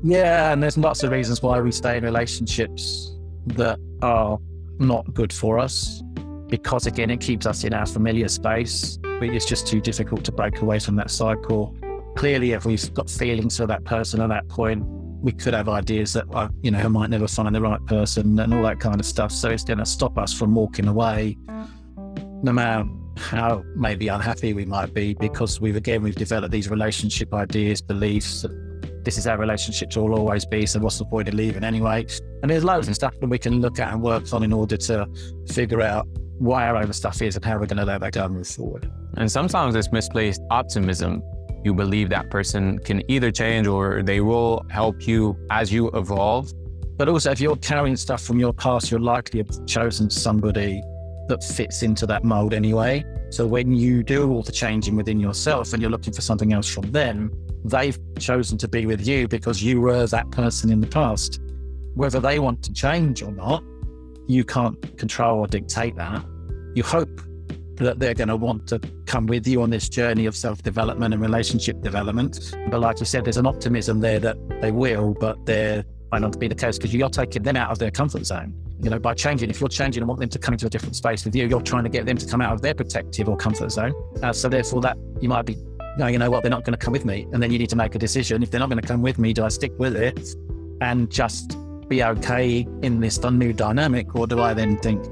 [0.07, 4.39] Yeah, and there's lots of reasons why we stay in relationships that are
[4.79, 6.03] not good for us.
[6.55, 8.97] Because again, it keeps us in our familiar space.
[9.03, 11.77] It's just too difficult to break away from that cycle.
[12.15, 14.85] Clearly, if we've got feelings for that person at that point,
[15.21, 18.39] we could have ideas that uh, you know I might never find the right person
[18.39, 19.33] and all that kind of stuff.
[19.33, 21.37] So it's going to stop us from walking away,
[22.45, 27.35] no matter how maybe unhappy we might be, because we've again we've developed these relationship
[27.35, 28.43] ideas, beliefs.
[28.43, 28.53] That
[29.05, 30.67] this is how relationships will always be.
[30.67, 32.07] So what's the point of leaving anyway?
[32.43, 34.77] And there's loads of stuff that we can look at and work on in order
[34.77, 35.09] to
[35.49, 36.07] figure out
[36.39, 38.47] why our own stuff is and how we're going to let that go and move
[38.47, 38.91] forward.
[39.17, 41.23] And sometimes it's misplaced optimism.
[41.65, 46.53] You believe that person can either change or they will help you as you evolve.
[46.97, 50.83] But also, if you're carrying stuff from your past, you're likely to have chosen somebody
[51.29, 53.05] that fits into that mold anyway.
[53.31, 56.69] So when you do all the changing within yourself and you're looking for something else
[56.69, 57.33] from them,
[57.65, 61.41] they've chosen to be with you because you were that person in the past.
[61.95, 63.65] Whether they want to change or not,
[64.29, 66.25] you can't control or dictate that.
[66.75, 67.21] You hope
[67.77, 71.15] that they're going to want to come with you on this journey of self development
[71.15, 72.55] and relationship development.
[72.71, 76.39] But like you said, there's an optimism there that they will, but there might not
[76.39, 78.55] be the case because you're taking them out of their comfort zone.
[78.81, 80.97] You know, by changing, if you're changing and want them to come into a different
[80.97, 83.37] space with you, you're trying to get them to come out of their protective or
[83.37, 83.95] comfort zone.
[84.23, 85.57] Uh, so therefore, that you might be,
[85.97, 87.71] no, you know what, they're not going to come with me, and then you need
[87.71, 88.43] to make a decision.
[88.43, 90.35] If they're not going to come with me, do I stick with it
[90.81, 91.57] and just
[91.89, 95.03] be okay in this new dynamic, or do I then think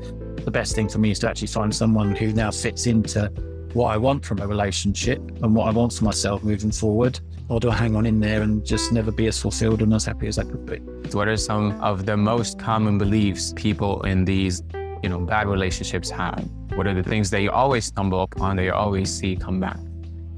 [0.45, 3.29] the best thing for me is to actually find someone who now fits into
[3.75, 7.21] what I want from a relationship and what I want for myself moving forward?
[7.49, 10.05] Or do I hang on in there and just never be as fulfilled and as
[10.05, 10.79] happy as I could be?
[11.17, 14.63] What are some of the most common beliefs people in these,
[15.03, 16.49] you know, bad relationships have?
[16.75, 19.79] What are the things that you always stumble upon that you always see come back?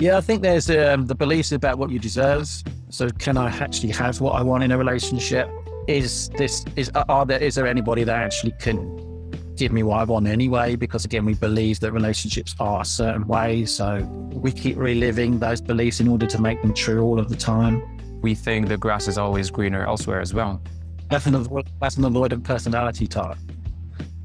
[0.00, 2.48] Yeah, I think there's um, the beliefs about what you deserve.
[2.88, 5.48] So, can I actually have what I want in a relationship?
[5.86, 10.04] Is this is are there is there anybody that actually can give me what I
[10.04, 10.76] want anyway?
[10.76, 15.60] Because again, we believe that relationships are a certain way, so we keep reliving those
[15.60, 17.82] beliefs in order to make them true all of the time.
[18.22, 20.62] We think the grass is always greener elsewhere as well.
[21.10, 21.34] That's an
[21.80, 23.36] that's an avoidant personality type.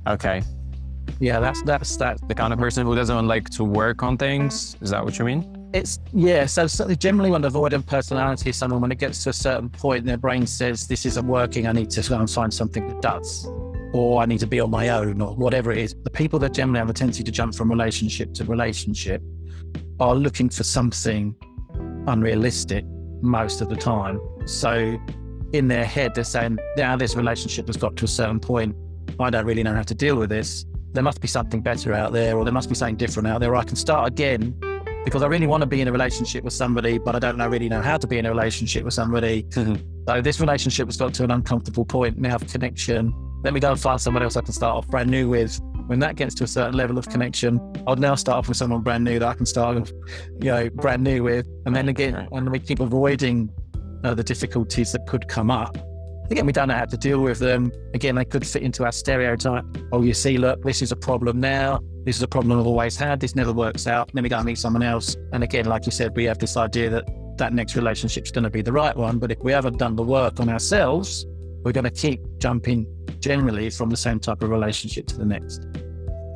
[0.07, 0.41] Okay.
[1.19, 2.25] Yeah, that's that's that.
[2.27, 4.77] The kind of person who doesn't like to work on things.
[4.81, 5.58] Is that what you mean?
[5.73, 6.45] It's yeah.
[6.45, 10.17] So, generally, when avoidant personality is someone when it gets to a certain point, their
[10.17, 11.67] brain says, "This isn't working.
[11.67, 13.47] I need to go and find something that does."
[13.93, 15.95] or I need to be on my own, or whatever it is.
[16.03, 19.21] The people that generally have a tendency to jump from relationship to relationship
[19.99, 21.35] are looking for something
[22.07, 22.85] unrealistic
[23.21, 24.19] most of the time.
[24.45, 24.97] So
[25.53, 28.75] in their head, they're saying, now this relationship has got to a certain point.
[29.19, 30.65] I don't really know how to deal with this.
[30.91, 33.51] There must be something better out there, or there must be something different out there.
[33.51, 34.55] Or I can start again
[35.05, 37.47] because I really want to be in a relationship with somebody, but I don't know,
[37.47, 39.45] really know how to be in a relationship with somebody.
[40.07, 43.13] so this relationship has got to an uncomfortable point now of connection.
[43.43, 45.59] Let me go and find someone else I can start off brand new with.
[45.87, 48.81] When that gets to a certain level of connection, I'll now start off with someone
[48.81, 49.91] brand new that I can start,
[50.39, 51.47] you know, brand new with.
[51.65, 53.49] And then again, and we keep avoiding
[54.03, 55.77] uh, the difficulties that could come up.
[56.29, 57.71] Again, we don't know how to deal with them.
[57.95, 59.65] Again, they could fit into our stereotype.
[59.91, 61.79] Oh, you see, look, this is a problem now.
[62.09, 63.19] This is a problem I've always had.
[63.19, 64.09] This never works out.
[64.11, 65.15] Then we go and meet someone else.
[65.31, 68.49] And again, like you said, we have this idea that that next relationship's going to
[68.49, 69.19] be the right one.
[69.19, 71.27] But if we haven't done the work on ourselves,
[71.63, 72.87] we're going to keep jumping
[73.19, 75.67] generally from the same type of relationship to the next.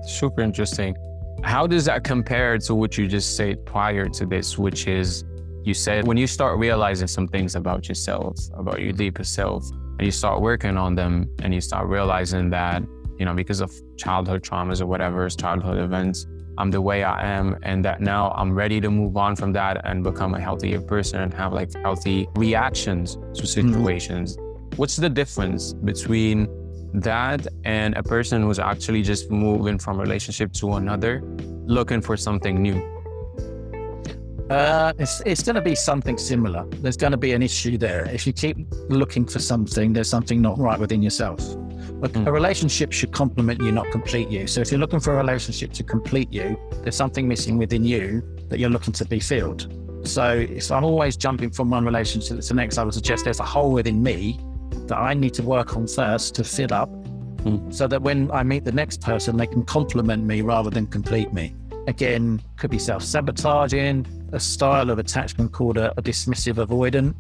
[0.06, 0.96] Super interesting.
[1.44, 5.24] How does that compare to what you just said prior to this, which is
[5.64, 10.06] you said when you start realizing some things about yourself, about your deeper self, and
[10.06, 12.84] you start working on them and you start realizing that,
[13.20, 16.26] you know, because of childhood traumas or whatever, childhood events,
[16.58, 19.82] I'm the way I am, and that now I'm ready to move on from that
[19.86, 23.46] and become a healthier person and have like healthy reactions to mm-hmm.
[23.46, 24.38] situations.
[24.38, 24.76] Mm-hmm.
[24.76, 26.48] What's the difference between
[26.94, 31.22] that and a person who's actually just moving from relationship to another,
[31.66, 32.80] looking for something new?
[34.50, 36.66] Uh, it's it's going to be something similar.
[36.82, 38.06] There's going to be an issue there.
[38.10, 38.58] If you keep
[38.90, 41.40] looking for something, there's something not right within yourself.
[42.04, 42.28] But mm.
[42.28, 44.46] a relationship should complement you, not complete you.
[44.46, 48.22] So if you're looking for a relationship to complete you, there's something missing within you
[48.50, 49.74] that you're looking to be filled.
[50.06, 53.40] So if I'm always jumping from one relationship to the next, I would suggest there's
[53.40, 54.38] a hole within me
[54.88, 57.74] that I need to work on first to fill up mm.
[57.74, 61.32] so that when I meet the next person, they can complement me rather than complete
[61.32, 61.56] me.
[61.88, 67.16] Again, could be self sabotaging, a style of attachment called a, a dismissive avoidant.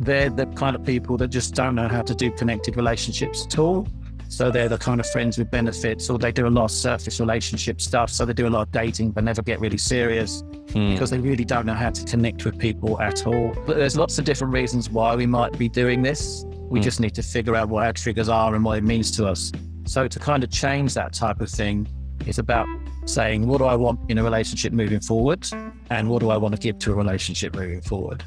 [0.00, 3.60] They're the kind of people that just don't know how to do connected relationships at
[3.60, 3.86] all.
[4.28, 7.18] So they're the kind of friends with benefits, or they do a lot of surface
[7.18, 8.10] relationship stuff.
[8.10, 10.92] So they do a lot of dating, but never get really serious mm.
[10.92, 13.54] because they really don't know how to connect with people at all.
[13.66, 16.44] But there's lots of different reasons why we might be doing this.
[16.60, 16.82] We mm.
[16.82, 19.50] just need to figure out what our triggers are and what it means to us.
[19.86, 21.88] So to kind of change that type of thing,
[22.26, 22.66] it's about
[23.06, 25.46] saying, what do I want in a relationship moving forward?
[25.88, 28.22] And what do I want to give to a relationship moving forward?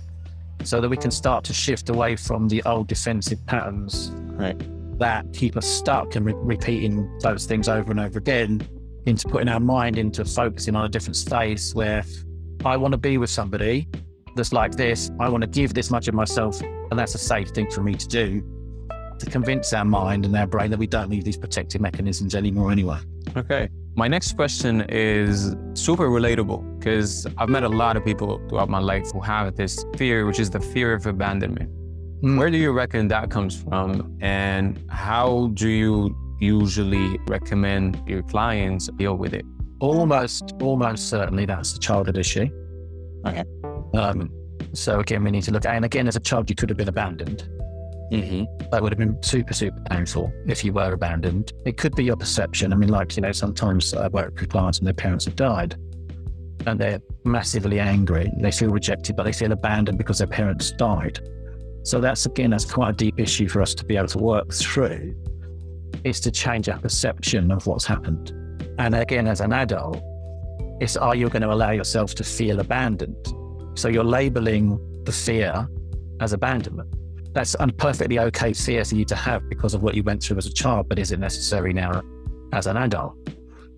[0.64, 4.60] So that we can start to shift away from the old defensive patterns right.
[5.02, 8.62] That keep us stuck and re- repeating those things over and over again
[9.06, 12.04] into putting our mind into focusing on a different space where
[12.64, 13.88] I want to be with somebody
[14.36, 15.12] that's like this.
[15.20, 17.96] I want to give this much of myself, and that's a safe thing for me
[17.96, 18.44] to do
[19.20, 22.72] to convince our mind and our brain that we don't need these protective mechanisms anymore
[22.72, 22.98] anyway.
[23.36, 23.70] Okay.
[23.96, 28.80] My next question is super relatable because I've met a lot of people throughout my
[28.80, 31.70] life who have this fear, which is the fear of abandonment.
[32.24, 32.38] Mm.
[32.38, 34.18] Where do you reckon that comes from?
[34.22, 39.46] And how do you usually recommend your clients deal with it?
[39.80, 42.48] Almost, almost certainly that's a childhood issue.
[43.26, 43.44] Okay.
[43.96, 44.30] Um,
[44.74, 46.78] so again, we need to look at, and again, as a child, you could have
[46.78, 47.50] been abandoned.
[48.12, 48.70] Mm-hmm.
[48.72, 51.54] That would have been super, super painful if you were abandoned.
[51.66, 52.74] It could be your perception.
[52.74, 55.76] I mean, like, you know, sometimes I work with clients and their parents have died
[56.68, 58.32] and they're massively angry.
[58.38, 61.20] They feel rejected, but they feel abandoned because their parents died.
[61.84, 64.54] So that's, again, that's quite a deep issue for us to be able to work
[64.54, 65.16] through
[66.04, 68.32] is to change our perception of what's happened.
[68.78, 70.02] And again, as an adult,
[70.80, 73.34] it's are you going to allow yourself to feel abandoned?
[73.76, 75.68] So you're labeling the fear
[76.20, 76.94] as abandonment
[77.34, 80.38] that's a perfectly okay fear for you to have because of what you went through
[80.38, 82.02] as a child, but is it necessary now
[82.52, 83.16] as an adult?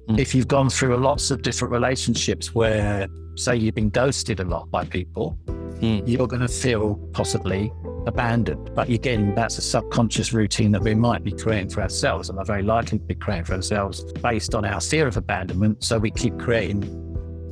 [0.09, 0.19] Mm.
[0.19, 4.69] If you've gone through lots of different relationships where, say, you've been ghosted a lot
[4.71, 6.03] by people, mm.
[6.07, 7.71] you're going to feel possibly
[8.05, 8.73] abandoned.
[8.75, 12.45] But again, that's a subconscious routine that we might be creating for ourselves and are
[12.45, 15.83] very likely to be creating for ourselves based on our fear of abandonment.
[15.83, 16.83] So we keep creating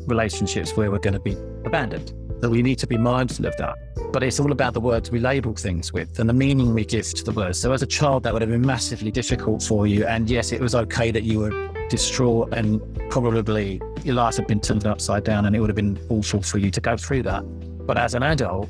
[0.07, 1.33] relationships where we're going to be
[1.65, 2.13] abandoned.
[2.41, 3.75] So we need to be mindful of that.
[4.11, 7.13] But it's all about the words we label things with and the meaning we give
[7.13, 7.59] to the words.
[7.59, 10.05] So as a child, that would have been massively difficult for you.
[10.05, 14.59] And yes, it was okay that you were distraught and probably your life had been
[14.59, 17.43] turned upside down and it would have been awful for you to go through that.
[17.85, 18.69] But as an adult,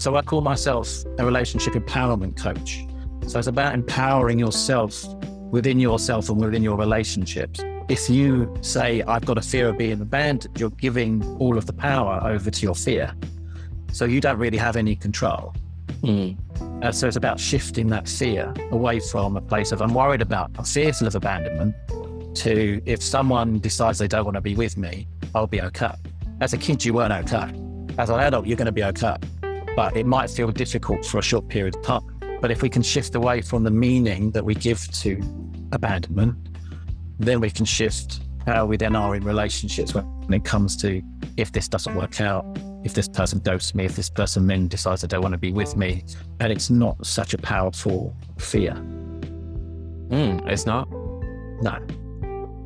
[0.00, 2.84] so I call myself a relationship empowerment coach.
[3.28, 5.04] So it's about empowering yourself
[5.50, 7.60] within yourself and within your relationships
[7.90, 11.72] if you say, I've got a fear of being abandoned, you're giving all of the
[11.72, 13.12] power over to your fear.
[13.92, 15.52] So you don't really have any control.
[16.02, 16.38] Mm.
[16.84, 20.52] Uh, so it's about shifting that fear away from a place of I'm worried about,
[20.56, 21.74] I'm fearful of abandonment,
[22.36, 25.94] to if someone decides they don't want to be with me, I'll be okay.
[26.40, 27.52] As a kid, you weren't okay.
[27.98, 29.16] As an adult, you're going to be okay.
[29.76, 32.02] But it might feel difficult for a short period of time.
[32.40, 35.20] But if we can shift away from the meaning that we give to
[35.72, 36.50] abandonment
[37.20, 41.02] then we can shift how we then are in relationships when it comes to
[41.36, 42.44] if this doesn't work out,
[42.82, 45.52] if this person ghosts me, if this person then decides they don't want to be
[45.52, 46.02] with me.
[46.40, 48.72] And it's not such a powerful fear.
[48.72, 50.90] Mm, it's not?
[51.62, 51.78] No.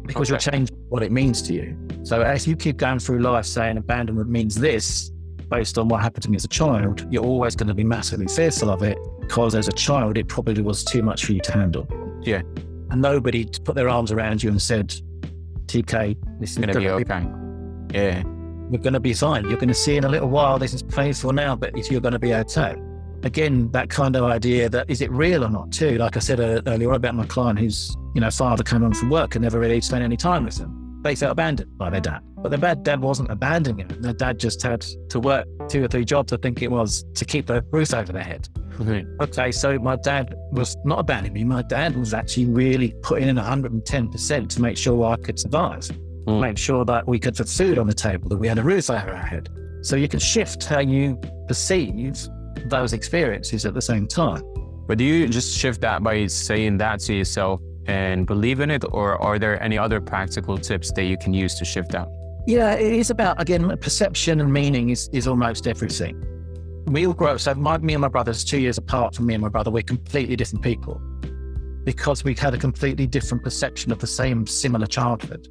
[0.07, 0.35] Because okay.
[0.35, 1.77] you're changing what it means to you.
[2.05, 5.11] So as you keep going through life saying abandonment means this,
[5.49, 8.27] based on what happened to me as a child, you're always going to be massively
[8.27, 11.53] fearful of it because as a child, it probably was too much for you to
[11.53, 11.87] handle.
[12.23, 12.43] Yeah
[12.95, 14.95] and nobody put their arms around you and said,
[15.67, 17.27] TK, this is going to be okay.
[17.93, 18.23] Yeah.
[18.71, 19.49] We're going to be fine.
[19.49, 22.13] You're going to see in a little while, this is painful now, but you're going
[22.13, 22.77] to be okay.
[23.25, 25.99] Again, that kind of idea that is it real or not, too?
[25.99, 29.11] Like I said uh, earlier about my client whose, you know, father came home from
[29.11, 30.84] work and never really spent any time with them.
[31.05, 32.21] They felt abandoned by their dad.
[32.39, 34.01] But their bad dad wasn't abandoning them.
[34.01, 37.27] Their dad just had to work two or three jobs, I think it was, to
[37.27, 38.49] keep the roof over their head.
[38.79, 39.21] Mm-hmm.
[39.21, 41.45] Okay, so my dad was not abandoning me.
[41.45, 45.83] My dad was actually really putting in 110% to make sure I could survive,
[46.27, 46.41] mm.
[46.41, 48.89] make sure that we could put food on the table, that we had a roof
[48.89, 49.51] over our head.
[49.83, 52.17] So you can shift how you perceive
[52.65, 54.43] those experiences at the same time.
[54.87, 58.85] But do you just shift that by saying that to yourself and believe in it,
[58.91, 62.09] or are there any other practical tips that you can use to shift that?
[62.47, 66.23] Yeah, it is about again perception and meaning is is almost everything
[66.87, 67.33] we all grow.
[67.33, 69.71] Up, so my, me and my brother's two years apart from me and my brother.
[69.71, 71.01] We're completely different people
[71.85, 75.49] because we had a completely different perception of the same similar childhood.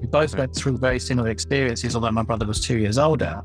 [0.00, 3.42] We both went through very similar experiences, although my brother was two years older.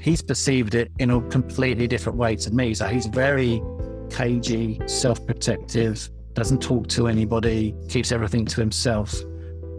[0.00, 2.74] He's perceived it in a completely different way to me.
[2.74, 3.62] So he's very
[4.10, 9.14] cagey, self-protective, doesn't talk to anybody, keeps everything to himself.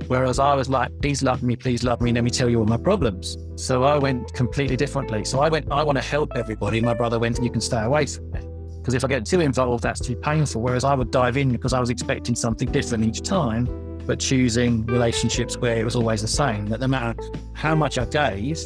[0.07, 2.65] Whereas I was like, please love me, please love me, let me tell you all
[2.65, 3.37] my problems.
[3.55, 5.25] So I went completely differently.
[5.25, 6.79] So I went, I want to help everybody.
[6.79, 8.39] My brother went, you can stay away from me.
[8.77, 10.61] Because if I get too involved, that's too painful.
[10.61, 14.85] Whereas I would dive in because I was expecting something different each time, but choosing
[14.85, 17.19] relationships where it was always the same, that no matter
[17.53, 18.59] how much I gave,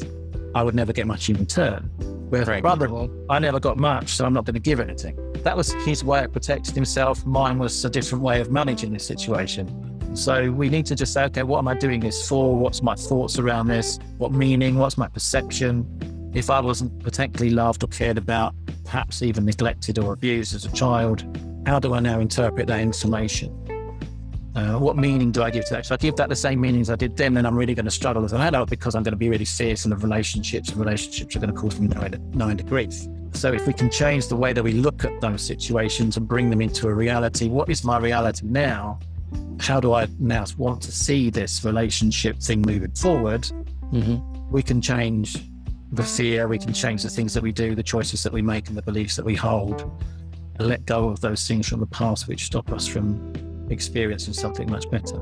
[0.53, 1.89] I would never get much in return.
[2.29, 2.63] Whereas right.
[2.63, 5.17] my brother, I never got much, so I'm not going to give anything.
[5.43, 7.25] That was his way of protecting himself.
[7.25, 10.15] Mine was a different way of managing this situation.
[10.15, 12.55] So we need to just say, okay, what am I doing this for?
[12.55, 13.99] What's my thoughts around this?
[14.17, 14.75] What meaning?
[14.75, 16.31] What's my perception?
[16.33, 18.53] If I wasn't particularly loved or cared about,
[18.85, 21.23] perhaps even neglected or abused as a child,
[21.65, 23.55] how do I now interpret that information?
[24.55, 25.85] Uh, what meaning do I give to that?
[25.85, 27.85] So I give that the same meaning as I did then, then I'm really going
[27.85, 30.79] to struggle as an adult because I'm going to be really fearful of relationships, and
[30.79, 31.87] relationships are going to cause me
[32.33, 32.93] knowing the grief.
[33.33, 36.49] So if we can change the way that we look at those situations and bring
[36.49, 38.99] them into a reality, what is my reality now?
[39.59, 43.43] how do I now want to see this relationship thing moving forward?
[43.91, 44.49] Mm-hmm.
[44.49, 45.37] We can change
[45.91, 48.67] the fear, we can change the things that we do, the choices that we make,
[48.69, 49.81] and the beliefs that we hold,
[50.59, 53.33] and let go of those things from the past which stop us from
[53.69, 55.19] experiencing something much better.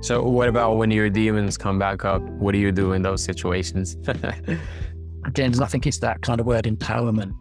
[0.00, 2.22] So, what about when your demons come back up?
[2.22, 3.96] What do you do in those situations?
[5.24, 7.32] Again, I think it's that kind of word empowerment.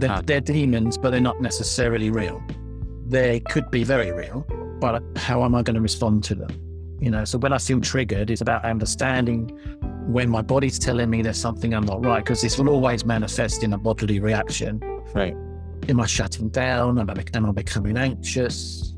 [0.00, 0.20] They're, ah.
[0.24, 2.42] they're demons, but they're not necessarily real.
[3.06, 4.44] They could be very real,
[4.80, 6.50] but how am I going to respond to them?
[7.00, 9.48] You know, so when I feel triggered, it's about understanding
[10.06, 13.62] when my body's telling me there's something I'm not right, because this will always manifest
[13.62, 14.80] in a bodily reaction.
[15.14, 15.36] Right.
[15.88, 16.98] Am I shutting down?
[16.98, 18.89] Am I, am I becoming anxious?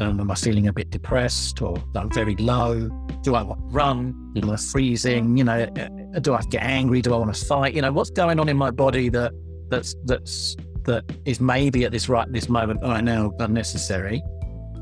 [0.00, 2.88] Um, am I feeling a bit depressed or like very low?
[3.22, 4.32] Do I want to run?
[4.36, 5.36] Am I freezing?
[5.36, 7.02] You know, uh, do I get angry?
[7.02, 7.74] Do I want to fight?
[7.74, 9.32] You know, what's going on in my body that
[9.68, 14.22] that's that's that is maybe at this right this moment right now unnecessary?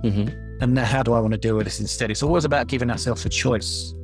[0.05, 2.11] Mm-hmm and now how do I want to deal with this instead?
[2.11, 3.95] It's always about giving ourselves a choice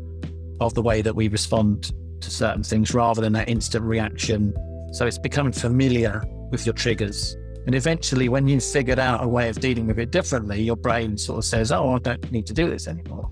[0.60, 4.54] of the way that we respond to certain things rather than that instant reaction.
[4.92, 7.36] So it's becoming familiar with your triggers.
[7.66, 11.16] And eventually, when you've figured out a way of dealing with it differently, your brain
[11.16, 13.30] sort of says, Oh, I don't need to do this anymore.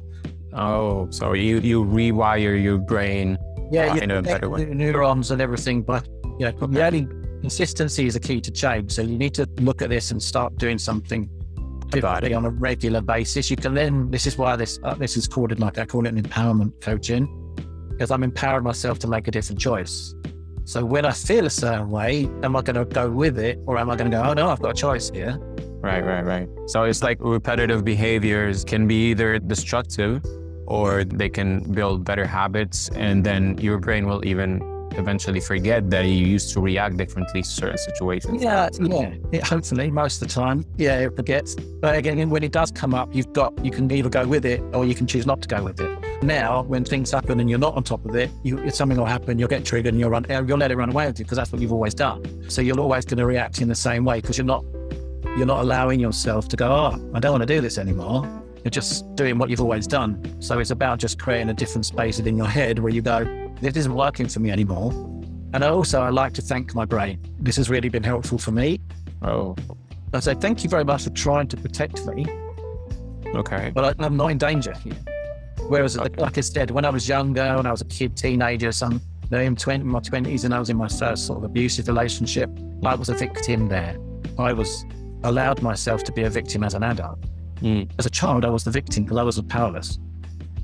[0.54, 3.38] Oh, so you, you rewire your brain
[3.70, 4.64] yeah, uh, in a better way.
[4.66, 5.82] neurons and everything.
[5.82, 6.06] But
[6.38, 7.06] you know, the only
[7.40, 8.92] consistency is a key to change.
[8.92, 11.28] So you need to look at this and start doing something
[11.88, 13.50] differently on a regular basis.
[13.50, 14.10] You can then.
[14.10, 16.80] This is why this uh, this is called it like I call it an empowerment
[16.80, 17.28] coaching
[17.90, 20.14] because I'm empowering myself to make a different choice.
[20.64, 23.78] So when I feel a certain way, am I going to go with it, or
[23.78, 25.38] am I going to go, oh no, I've got a choice here?
[25.80, 26.48] Right, right, right.
[26.66, 30.24] So it's like repetitive behaviors can be either destructive
[30.66, 32.88] or they can build better habits.
[32.90, 34.60] And then your brain will even
[34.98, 38.42] eventually forget that you used to react differently to certain situations.
[38.42, 39.14] Yeah, yeah.
[39.32, 41.54] It, hopefully, most of the time, yeah, it forgets.
[41.54, 44.60] But again, when it does come up, you've got you can either go with it
[44.72, 46.22] or you can choose not to go with it.
[46.22, 49.38] Now, when things happen and you're not on top of it, you, something will happen,
[49.38, 51.50] you'll get triggered and you'll run, you'll let it run away with you because that's
[51.50, 52.48] what you've always done.
[52.48, 54.64] So you're always going to react in the same way because you're not
[55.36, 58.22] you're not allowing yourself to go, oh, I don't want to do this anymore.
[58.64, 60.40] You're just doing what you've always done.
[60.40, 63.24] So it's about just creating a different space within your head where you go,
[63.62, 64.90] this isn't working for me anymore.
[65.54, 67.20] And also, I like to thank my brain.
[67.38, 68.80] This has really been helpful for me.
[69.22, 69.54] Oh.
[70.12, 72.26] I say, thank you very much for trying to protect me.
[73.34, 73.70] Okay.
[73.72, 74.96] But I, am not in danger here.
[75.68, 76.20] Whereas, okay.
[76.20, 79.00] like I said, when I was younger, when I was a kid, teenager, some
[79.30, 82.50] in 20, my 20s, and I was in my first sort of abusive relationship,
[82.84, 83.96] I was a victim there.
[84.38, 84.84] I was
[85.22, 87.18] allowed myself to be a victim as an adult.
[87.60, 87.88] Mm.
[87.98, 89.98] As a child, I was the victim because I was powerless.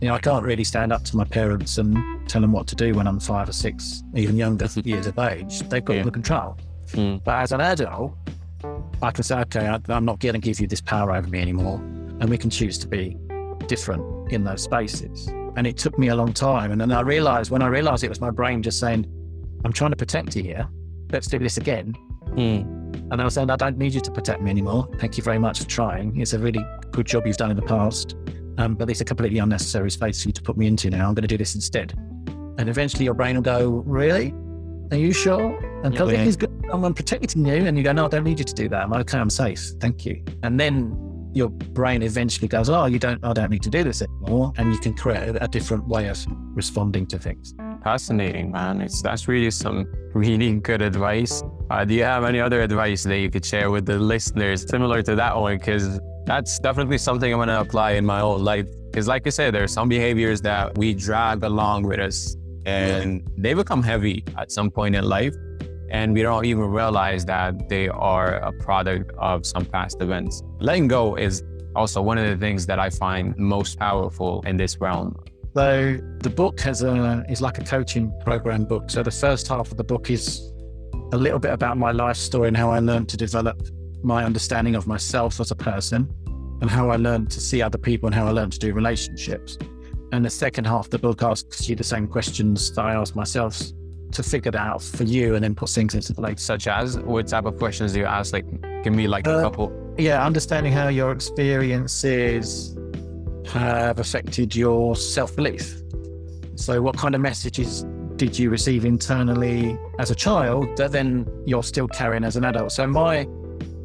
[0.00, 2.76] You know, I can't really stand up to my parents and tell them what to
[2.76, 5.60] do when I'm five or six, even younger years of age.
[5.60, 6.02] They've got yeah.
[6.04, 6.56] the control.
[6.92, 7.22] Mm.
[7.24, 8.14] But as an adult,
[9.02, 11.40] I can say, okay, I, I'm not going to give you this power over me
[11.40, 11.78] anymore.
[12.20, 13.16] And we can choose to be
[13.66, 15.28] different in those spaces.
[15.56, 16.70] And it took me a long time.
[16.70, 19.04] And then I realized, when I realized it was my brain just saying,
[19.64, 20.68] I'm trying to protect you here.
[21.10, 21.94] Let's do this again.
[22.28, 23.10] Mm.
[23.10, 24.88] And I was saying, I don't need you to protect me anymore.
[24.98, 26.20] Thank you very much for trying.
[26.20, 28.14] It's a really good job you've done in the past.
[28.58, 31.08] Um, but it's a completely unnecessary space for you to put me into now.
[31.08, 31.94] I'm going to do this instead.
[32.58, 34.34] And eventually your brain will go, Really?
[34.90, 35.56] Are you sure?
[35.84, 36.24] And because yeah.
[36.24, 37.54] he's good, I'm protecting you.
[37.54, 38.82] And you go, No, I don't need you to do that.
[38.82, 39.18] I'm okay.
[39.18, 39.72] I'm safe.
[39.80, 40.24] Thank you.
[40.42, 44.02] And then your brain eventually goes, Oh, you don't, I don't need to do this
[44.02, 44.52] anymore.
[44.56, 46.18] And you can create a different way of
[46.54, 47.54] responding to things.
[47.84, 48.80] Fascinating, man.
[48.80, 51.44] It's that's really some really good advice.
[51.70, 55.00] Uh, do you have any other advice that you could share with the listeners similar
[55.02, 55.58] to that one?
[55.58, 58.66] Because that's definitely something I'm going to apply in my own life.
[58.90, 63.26] Because, like I said, there are some behaviors that we drag along with us and
[63.38, 65.34] they become heavy at some point in life.
[65.90, 70.42] And we don't even realize that they are a product of some past events.
[70.60, 71.42] Letting go is
[71.74, 75.16] also one of the things that I find most powerful in this realm.
[75.56, 78.90] So the book has a is like a coaching program book.
[78.90, 80.52] So the first half of the book is
[81.12, 83.56] a little bit about my life story and how I learned to develop
[84.02, 86.08] my understanding of myself as a person
[86.60, 89.58] and how I learned to see other people and how I learned to do relationships.
[90.12, 93.14] And the second half of the book asks you the same questions that I asked
[93.14, 93.60] myself
[94.12, 96.42] to figure that out for you and then put things into place.
[96.42, 98.32] Such as what type of questions do you ask?
[98.32, 98.46] Like,
[98.82, 99.94] give me like uh, a couple.
[99.98, 102.76] Yeah, understanding how your experiences
[103.48, 105.82] have affected your self belief.
[106.54, 107.84] So, what kind of messages
[108.16, 112.72] did you receive internally as a child that then you're still carrying as an adult?
[112.72, 113.26] So, my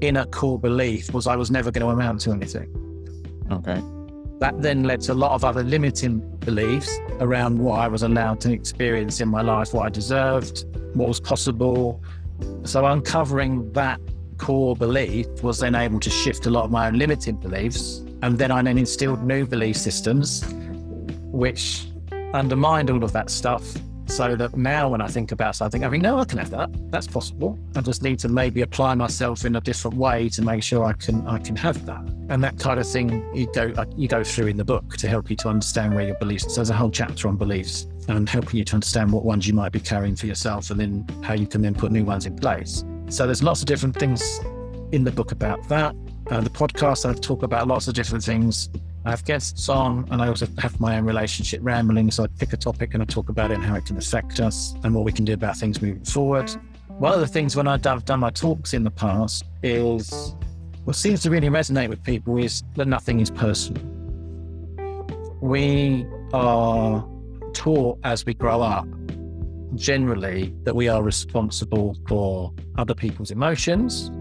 [0.04, 2.70] inner core belief was I was never going to amount to anything.
[3.52, 3.82] Okay.
[4.40, 8.42] That then led to a lot of other limiting beliefs around what I was allowed
[8.42, 12.02] to experience in my life, what I deserved, what was possible.
[12.64, 14.02] So, uncovering that
[14.38, 18.38] core belief was then able to shift a lot of my own limiting beliefs and
[18.38, 20.46] then I then instilled new belief systems,
[21.32, 21.88] which
[22.34, 23.64] undermined all of that stuff.
[24.16, 26.70] So that now when I think about something, I think, no, I can have that.
[26.92, 27.58] That's possible.
[27.76, 30.94] I just need to maybe apply myself in a different way to make sure I
[30.94, 32.02] can I can have that.
[32.30, 35.32] And that kind of thing you go you go through in the book to help
[35.32, 36.44] you to understand where your beliefs.
[36.44, 39.56] So there's a whole chapter on beliefs and helping you to understand what ones you
[39.56, 42.36] might be carrying for yourself and then how you can then put new ones in
[42.36, 42.86] place.
[43.10, 44.22] So there's lots of different things
[44.92, 45.96] in the book about that.
[46.30, 48.70] Uh, the podcast, I talk about lots of different things.
[49.06, 52.10] I have guests on, and I also have my own relationship rambling.
[52.12, 54.40] So I pick a topic and I talk about it and how it can affect
[54.40, 56.50] us and what we can do about things moving forward.
[56.88, 60.36] One of the things when I've done my talks in the past is
[60.86, 63.84] what seems to really resonate with people is that nothing is personal.
[65.42, 67.06] We are
[67.54, 68.88] taught as we grow up
[69.76, 74.12] generally that we are responsible for other people's emotions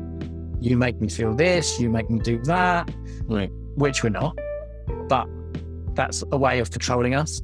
[0.62, 2.88] you make me feel this, you make me do that,
[3.26, 3.50] right.
[3.74, 4.38] which we're not.
[5.12, 5.28] But
[5.94, 7.42] that's a way of controlling us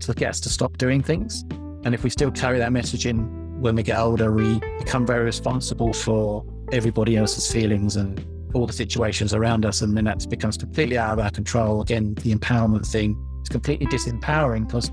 [0.00, 1.42] to get us to stop doing things.
[1.84, 5.24] And if we still carry that message in when we get older, we become very
[5.24, 9.80] responsible for everybody else's feelings and all the situations around us.
[9.80, 11.80] And then that becomes completely out of our control.
[11.80, 14.90] Again, the empowerment thing is completely disempowering because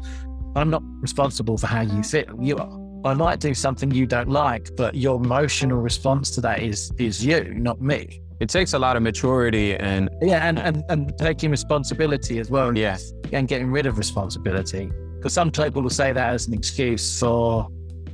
[0.55, 2.33] I'm not responsible for how you feel.
[2.39, 2.79] You are.
[3.03, 7.25] I might do something you don't like, but your emotional response to that is is
[7.25, 8.21] you, not me.
[8.39, 12.75] It takes a lot of maturity and yeah, and and, and taking responsibility as well.
[12.77, 14.91] Yes, and getting rid of responsibility.
[15.17, 17.67] Because some people will say that as an excuse for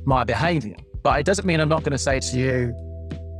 [0.04, 2.72] my behaviour, but it doesn't mean I'm not going to say to you,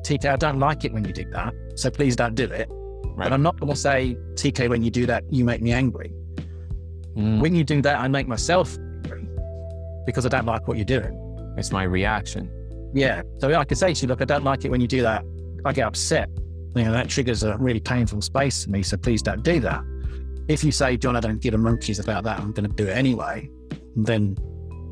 [0.03, 2.68] TK, I don't like it when you do that, so please don't do it.
[2.70, 3.24] Right.
[3.24, 6.12] But I'm not going to say, TK, when you do that, you make me angry.
[7.16, 7.41] Mm.
[7.41, 9.28] When you do that, I make myself angry
[10.07, 11.18] because I don't like what you're doing.
[11.57, 12.51] It's my reaction.
[12.95, 13.22] Yeah.
[13.39, 15.24] So I can say to you, look, I don't like it when you do that.
[15.64, 16.28] I get upset.
[16.75, 18.83] You know, that triggers a really painful space for me.
[18.83, 19.83] So please don't do that.
[20.49, 22.89] If you say, John, I don't give a monkeys about that, I'm going to do
[22.89, 23.49] it anyway,
[23.95, 24.37] then,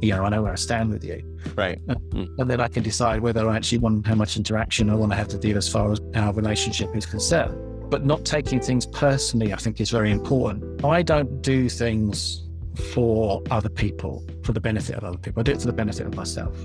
[0.01, 1.22] you know, I know where I stand with you.
[1.57, 1.85] Right.
[1.87, 2.28] Mm.
[2.39, 5.16] And then I can decide whether I actually want how much interaction I want to
[5.16, 7.91] have to do as far as our relationship is concerned.
[7.91, 10.85] But not taking things personally, I think, is very important.
[10.85, 12.47] I don't do things
[12.95, 15.41] for other people, for the benefit of other people.
[15.41, 16.57] I do it for the benefit of myself.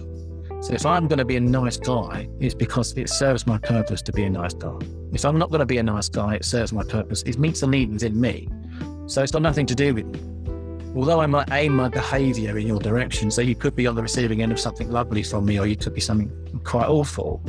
[0.66, 4.01] So if I'm going to be a nice guy, it's because it serves my purpose
[4.01, 4.80] to be a nice guy.
[5.13, 7.22] If I'm not going to be a nice guy, it serves my purpose.
[7.22, 8.49] It meets the need within me.
[9.05, 10.20] So it's got nothing to do with me.
[10.95, 14.01] Although I might aim my behavior in your direction, so you could be on the
[14.01, 16.32] receiving end of something lovely from me, or you could be something
[16.63, 17.43] quite awful.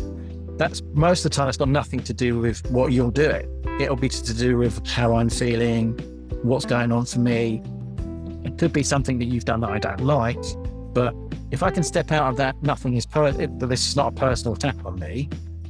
[0.59, 3.49] That's most of the time, it's got nothing to do with what you're doing.
[3.81, 5.95] It'll be to do with how I'm feeling,
[6.43, 7.62] what's going on for me,
[8.45, 10.45] it could be something that you've done that I don't like,
[10.97, 11.15] but
[11.51, 14.55] if I can step out of that, nothing is per- this is not a personal
[14.55, 15.29] attack on me.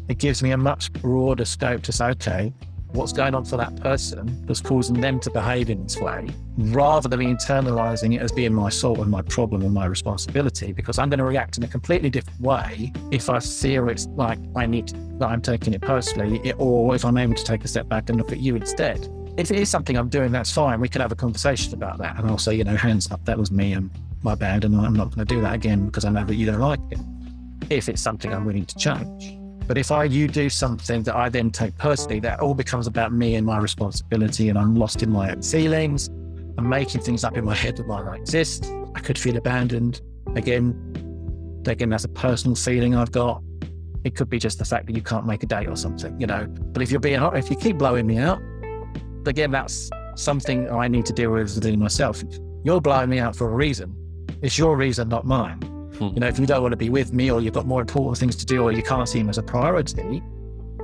[0.09, 2.53] It gives me a much broader scope to say, okay,
[2.93, 7.09] what's going on for that person that's causing them to behave in this way, rather
[7.09, 11.11] than internalizing it as being my fault and my problem and my responsibility, because I'm
[11.11, 14.87] going to react in a completely different way if I feel it's like I need
[14.89, 18.11] to, that I'm taking it personally, or if I'm able to take a step back
[18.11, 20.81] and look at you instead if it is something I'm doing, that's fine.
[20.81, 22.18] We can have a conversation about that.
[22.18, 23.91] And I'll say, you know, hands up, that was me and
[24.27, 24.64] my bad.
[24.64, 26.81] And I'm not going to do that again because I know that you don't like
[26.91, 27.01] it.
[27.70, 29.39] If it's something I'm willing to change.
[29.66, 33.12] But if I you do something that I then take personally, that all becomes about
[33.12, 36.09] me and my responsibility, and I'm lost in my own feelings.
[36.59, 38.70] I'm making things up in my head that might not exist.
[38.95, 40.01] I could feel abandoned.
[40.37, 43.43] Again, again, that's a personal feeling I've got.
[44.05, 46.29] It could be just the fact that you can't make a date or something, you
[46.29, 46.47] know.
[46.47, 48.41] But if you're being, if you keep blowing me out,
[49.27, 52.22] again, that's something I need to deal with within myself.
[52.64, 53.95] You're blowing me out for a reason.
[54.43, 55.61] It's your reason, not mine.
[55.99, 56.09] Hmm.
[56.09, 58.18] You know, if you don't want to be with me or you've got more important
[58.18, 60.22] things to do or you can't see him as a priority,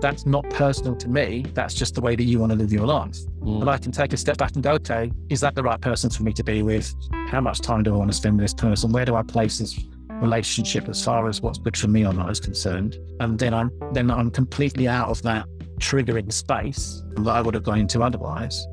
[0.00, 1.44] that's not personal to me.
[1.54, 3.16] That's just the way that you want to live your life.
[3.42, 3.60] Hmm.
[3.60, 6.10] But I can take a step back and go, okay, is that the right person
[6.10, 6.92] for me to be with?
[7.28, 8.90] How much time do I want to spend with this person?
[8.90, 9.78] Where do I place this
[10.10, 12.96] relationship as far as what's good for me or not is concerned?
[13.20, 15.46] And then I'm then I'm completely out of that
[15.78, 18.66] triggering space that I would have gone into otherwise.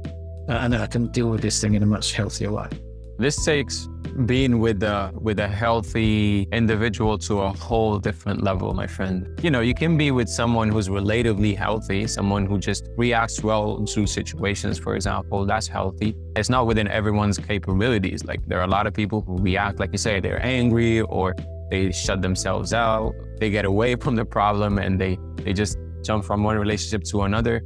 [0.48, 2.68] Uh, and then I can deal with this thing in a much healthier way.
[3.20, 3.90] This takes
[4.26, 9.28] being with a with a healthy individual to a whole different level, my friend.
[9.44, 13.84] You know, you can be with someone who's relatively healthy, someone who just reacts well
[13.88, 15.46] to situations, for example.
[15.46, 16.16] That's healthy.
[16.38, 18.24] It's not within everyone's capabilities.
[18.24, 21.36] Like there are a lot of people who react, like you say, they're angry or
[21.70, 23.14] they shut themselves out.
[23.38, 27.24] They get away from the problem and they they just jump from one relationship to
[27.24, 27.64] another.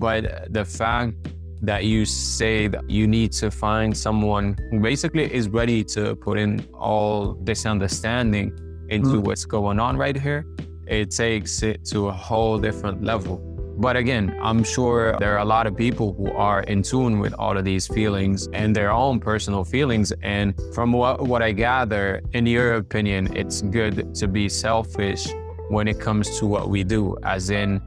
[0.00, 1.14] But the fact
[1.62, 6.38] that you say that you need to find someone who basically is ready to put
[6.38, 8.52] in all this understanding
[8.88, 9.24] into mm.
[9.24, 10.46] what's going on right here,
[10.86, 13.38] it takes it to a whole different level.
[13.78, 17.34] But again, I'm sure there are a lot of people who are in tune with
[17.34, 20.12] all of these feelings and their own personal feelings.
[20.22, 25.28] And from what, what I gather, in your opinion, it's good to be selfish
[25.68, 27.82] when it comes to what we do, as in,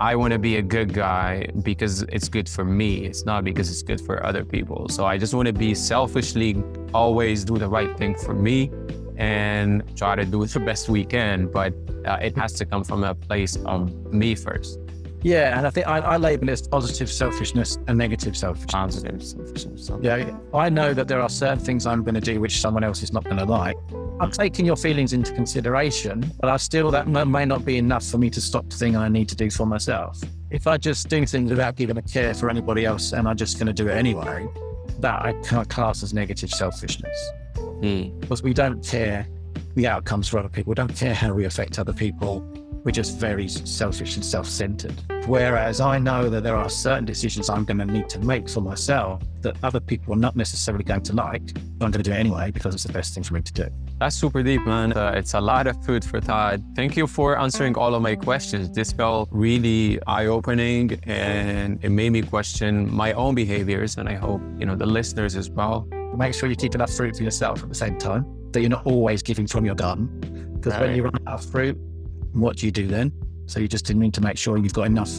[0.00, 3.04] I want to be a good guy because it's good for me.
[3.04, 4.88] It's not because it's good for other people.
[4.88, 6.56] So I just want to be selfishly
[6.94, 8.70] always do the right thing for me
[9.18, 11.48] and try to do it the best we can.
[11.48, 11.74] But
[12.06, 14.78] uh, it has to come from a place of me first.
[15.22, 18.72] Yeah, and I think I, I label it as positive selfishness and negative selfishness.
[18.72, 19.90] Positive selfishness.
[20.00, 23.02] Yeah, I know that there are certain things I'm going to do which someone else
[23.02, 23.76] is not going to like.
[24.20, 28.18] I'm taking your feelings into consideration, but I still that may not be enough for
[28.18, 30.20] me to stop the thing I need to do for myself.
[30.50, 33.58] If I just do things without giving a care for anybody else and I'm just
[33.58, 34.46] going to do it anyway,
[34.98, 37.30] that I can't class as negative selfishness.
[37.56, 38.20] Mm.
[38.20, 39.26] Because we don't care
[39.74, 40.72] the outcomes for other people.
[40.72, 42.44] We don't care how we affect other people
[42.84, 44.94] we're just very selfish and self centered.
[45.26, 48.60] Whereas I know that there are certain decisions I'm going to need to make for
[48.60, 52.12] myself that other people are not necessarily going to like, but I'm going to do
[52.12, 53.66] it anyway because it's the best thing for me to do.
[53.98, 54.92] That's super deep, man.
[54.92, 56.58] Uh, it's a lot of food for thought.
[56.74, 58.70] Thank you for answering all of my questions.
[58.72, 63.98] This felt really eye opening and it made me question my own behaviors.
[63.98, 65.86] And I hope, you know, the listeners as well.
[66.16, 68.84] Make sure you keep enough fruit for yourself at the same time, that you're not
[68.84, 70.08] always giving from your garden.
[70.56, 70.82] Because Right.
[70.88, 71.78] when you run out of fruit,
[72.32, 73.12] what do you do then?
[73.50, 75.10] So you just need to make sure you've got enough.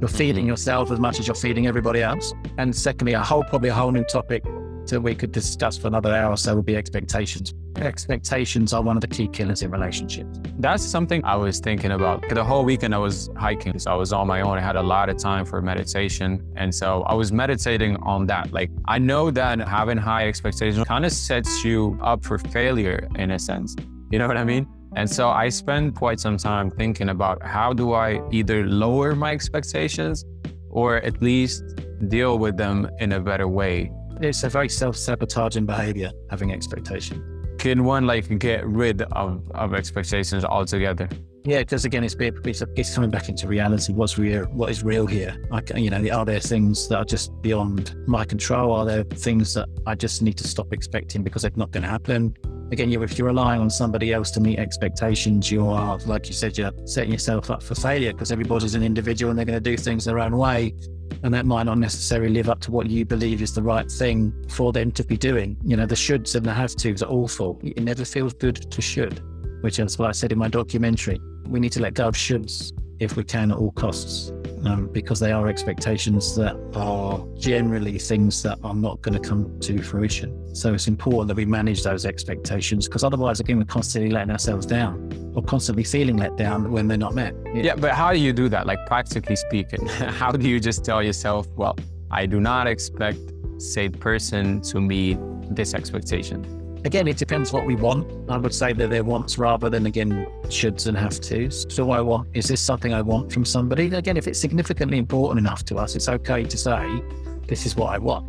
[0.00, 0.48] You're feeding mm-hmm.
[0.48, 2.34] yourself as much as you're feeding everybody else.
[2.58, 4.44] And secondly, a whole probably a whole new topic
[4.88, 7.54] that we could discuss for another hour or so would be expectations.
[7.76, 10.38] Expectations are one of the key killers in relationships.
[10.58, 12.28] That's something I was thinking about.
[12.28, 14.58] The whole weekend I was hiking, so I was on my own.
[14.58, 16.44] I had a lot of time for meditation.
[16.56, 18.52] And so I was meditating on that.
[18.52, 23.30] Like, I know that having high expectations kind of sets you up for failure in
[23.30, 23.74] a sense.
[24.10, 24.66] You know what I mean?
[24.94, 29.32] And so I spend quite some time thinking about how do I either lower my
[29.32, 30.24] expectations
[30.68, 31.62] or at least
[32.08, 33.90] deal with them in a better way.
[34.20, 37.56] It's a very self-sabotaging behavior, having expectation.
[37.58, 41.08] Can one like get rid of, of expectations altogether?
[41.44, 43.92] Yeah, because again, it's, it's it's coming back into reality.
[43.92, 44.44] What's real?
[44.44, 45.36] What is real here?
[45.50, 48.72] Like, you know, are there things that are just beyond my control?
[48.72, 51.88] Are there things that I just need to stop expecting because they're not going to
[51.88, 52.36] happen?
[52.72, 56.32] Again, you if you're relying on somebody else to meet expectations, you are, like you
[56.32, 59.70] said, you're setting yourself up for failure because everybody's an individual and they're going to
[59.70, 60.74] do things their own way.
[61.22, 64.32] And that might not necessarily live up to what you believe is the right thing
[64.48, 65.58] for them to be doing.
[65.62, 67.60] You know, the shoulds and the have tos are awful.
[67.62, 69.20] It never feels good to should,
[69.60, 71.20] which is what I said in my documentary.
[71.46, 74.32] We need to let go of shoulds if we can at all costs,
[74.64, 79.58] um, because they are expectations that are generally things that are not going to come
[79.60, 80.54] to fruition.
[80.54, 84.66] So it's important that we manage those expectations, because otherwise, again, we're constantly letting ourselves
[84.66, 87.34] down or constantly feeling let down when they're not met.
[87.54, 88.66] Yeah, but how do you do that?
[88.66, 89.86] Like practically speaking,
[90.20, 91.76] how do you just tell yourself, well,
[92.10, 93.18] I do not expect
[93.58, 95.18] said person to meet
[95.50, 96.61] this expectation?
[96.84, 98.08] Again, it depends what we want.
[98.28, 101.64] I would say that they're wants rather than again shoulds and have tos.
[101.68, 103.94] So I want is this something I want from somebody?
[103.94, 107.02] Again, if it's significantly important enough to us, it's okay to say,
[107.46, 108.26] this is what I want.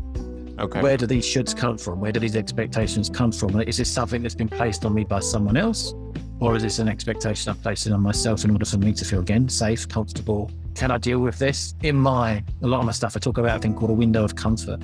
[0.59, 0.81] Okay.
[0.81, 1.99] Where do these shoulds come from?
[1.99, 3.59] Where do these expectations come from?
[3.61, 5.95] Is this something that's been placed on me by someone else?
[6.39, 9.21] Or is this an expectation I'm placing on myself in order for me to feel
[9.21, 10.51] again safe, comfortable?
[10.75, 11.73] Can I deal with this?
[11.81, 14.23] In my a lot of my stuff, I talk about a thing called a window
[14.23, 14.79] of comfort.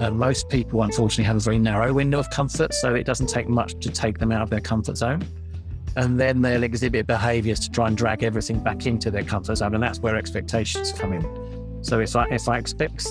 [0.00, 3.48] And most people, unfortunately, have a very narrow window of comfort, so it doesn't take
[3.48, 5.22] much to take them out of their comfort zone.
[5.96, 9.74] And then they'll exhibit behaviors to try and drag everything back into their comfort zone,
[9.74, 11.82] and that's where expectations come in.
[11.82, 13.06] So if I if I expect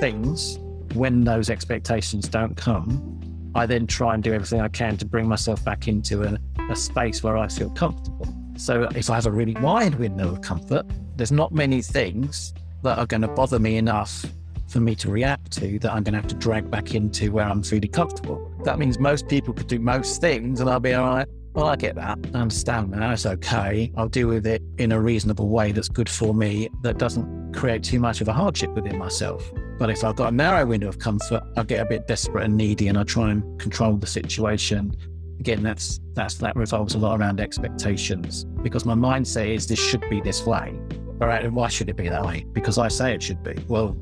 [0.00, 0.58] things
[0.94, 5.26] when those expectations don't come, I then try and do everything I can to bring
[5.26, 6.38] myself back into a,
[6.70, 8.26] a space where I feel comfortable.
[8.56, 10.84] So if I have a really wide window of comfort,
[11.16, 12.52] there's not many things
[12.82, 14.24] that are going to bother me enough
[14.68, 17.46] for me to react to that I'm going to have to drag back into where
[17.46, 18.52] I'm feeling comfortable.
[18.64, 21.28] That means most people could do most things and I'll be all right.
[21.54, 22.18] Well, I get that.
[22.34, 23.12] I understand that.
[23.12, 23.90] It's okay.
[23.96, 27.82] I'll deal with it in a reasonable way that's good for me, that doesn't create
[27.82, 29.50] too much of a hardship within myself.
[29.78, 32.56] But if I've got a narrow window of comfort, I get a bit desperate and
[32.56, 34.94] needy and I try and control the situation.
[35.40, 40.08] Again, that's that's that revolves a lot around expectations because my mindset is this should
[40.10, 40.78] be this way.
[41.20, 42.44] All right, and why should it be that way?
[42.52, 43.56] Because I say it should be.
[43.68, 43.96] Well,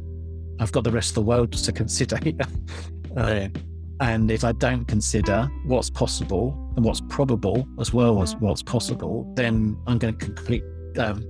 [0.59, 2.19] I've got the rest of the world to consider.
[3.17, 3.49] uh,
[4.01, 9.31] and if I don't consider what's possible and what's probable as well as what's possible,
[9.37, 10.63] then I'm going to complete,
[10.99, 11.25] um,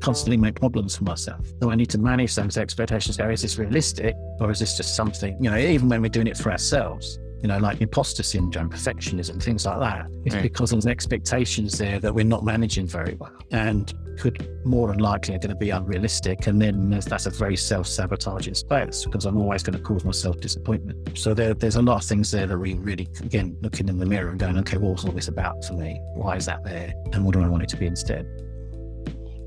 [0.00, 1.46] constantly make problems for myself.
[1.60, 3.16] So I need to manage those expectations.
[3.16, 6.28] Go, is this realistic or is this just something, you know, even when we're doing
[6.28, 10.06] it for ourselves, you know, like imposter syndrome, perfectionism, things like that.
[10.24, 10.42] It's Right.
[10.42, 15.34] because there's expectations there that we're not managing very well and could more than likely
[15.34, 16.46] are going to be unrealistic.
[16.46, 20.06] And then there's, that's a very self sabotaging space because I'm always going to cause
[20.06, 21.18] myself disappointment.
[21.18, 24.06] So there, there's a lot of things there that we really, again, looking in the
[24.06, 26.00] mirror and going, okay, what's all this about for me?
[26.14, 26.94] Why is that there?
[27.12, 28.26] And what do I want it to be instead?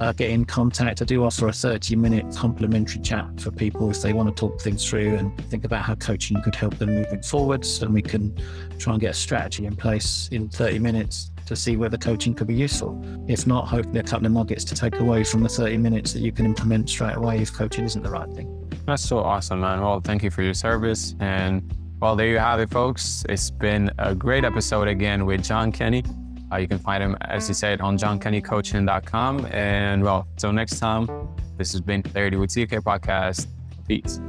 [0.00, 1.02] uh, get in contact.
[1.02, 4.62] I do offer a 30 minute complimentary chat for people if they want to talk
[4.62, 7.82] things through and think about how coaching could help them moving forwards.
[7.82, 8.34] And we can
[8.78, 12.46] try and get a strategy in place in 30 minutes to see whether coaching could
[12.46, 13.00] be useful.
[13.28, 16.20] If not, hopefully a couple of nuggets to take away from the 30 minutes that
[16.20, 18.52] you can implement straight away if coaching isn't the right thing.
[18.86, 19.80] That's so awesome, man.
[19.80, 21.14] Well, thank you for your service.
[21.20, 23.24] And well, there you have it, folks.
[23.28, 26.04] It's been a great episode again with John Kenny.
[26.52, 29.46] Uh, you can find him, as he said, on johnkennycoaching.com.
[29.46, 31.08] And well, until next time,
[31.56, 33.46] this has been Clarity with TK Podcast.
[33.88, 34.20] Peace.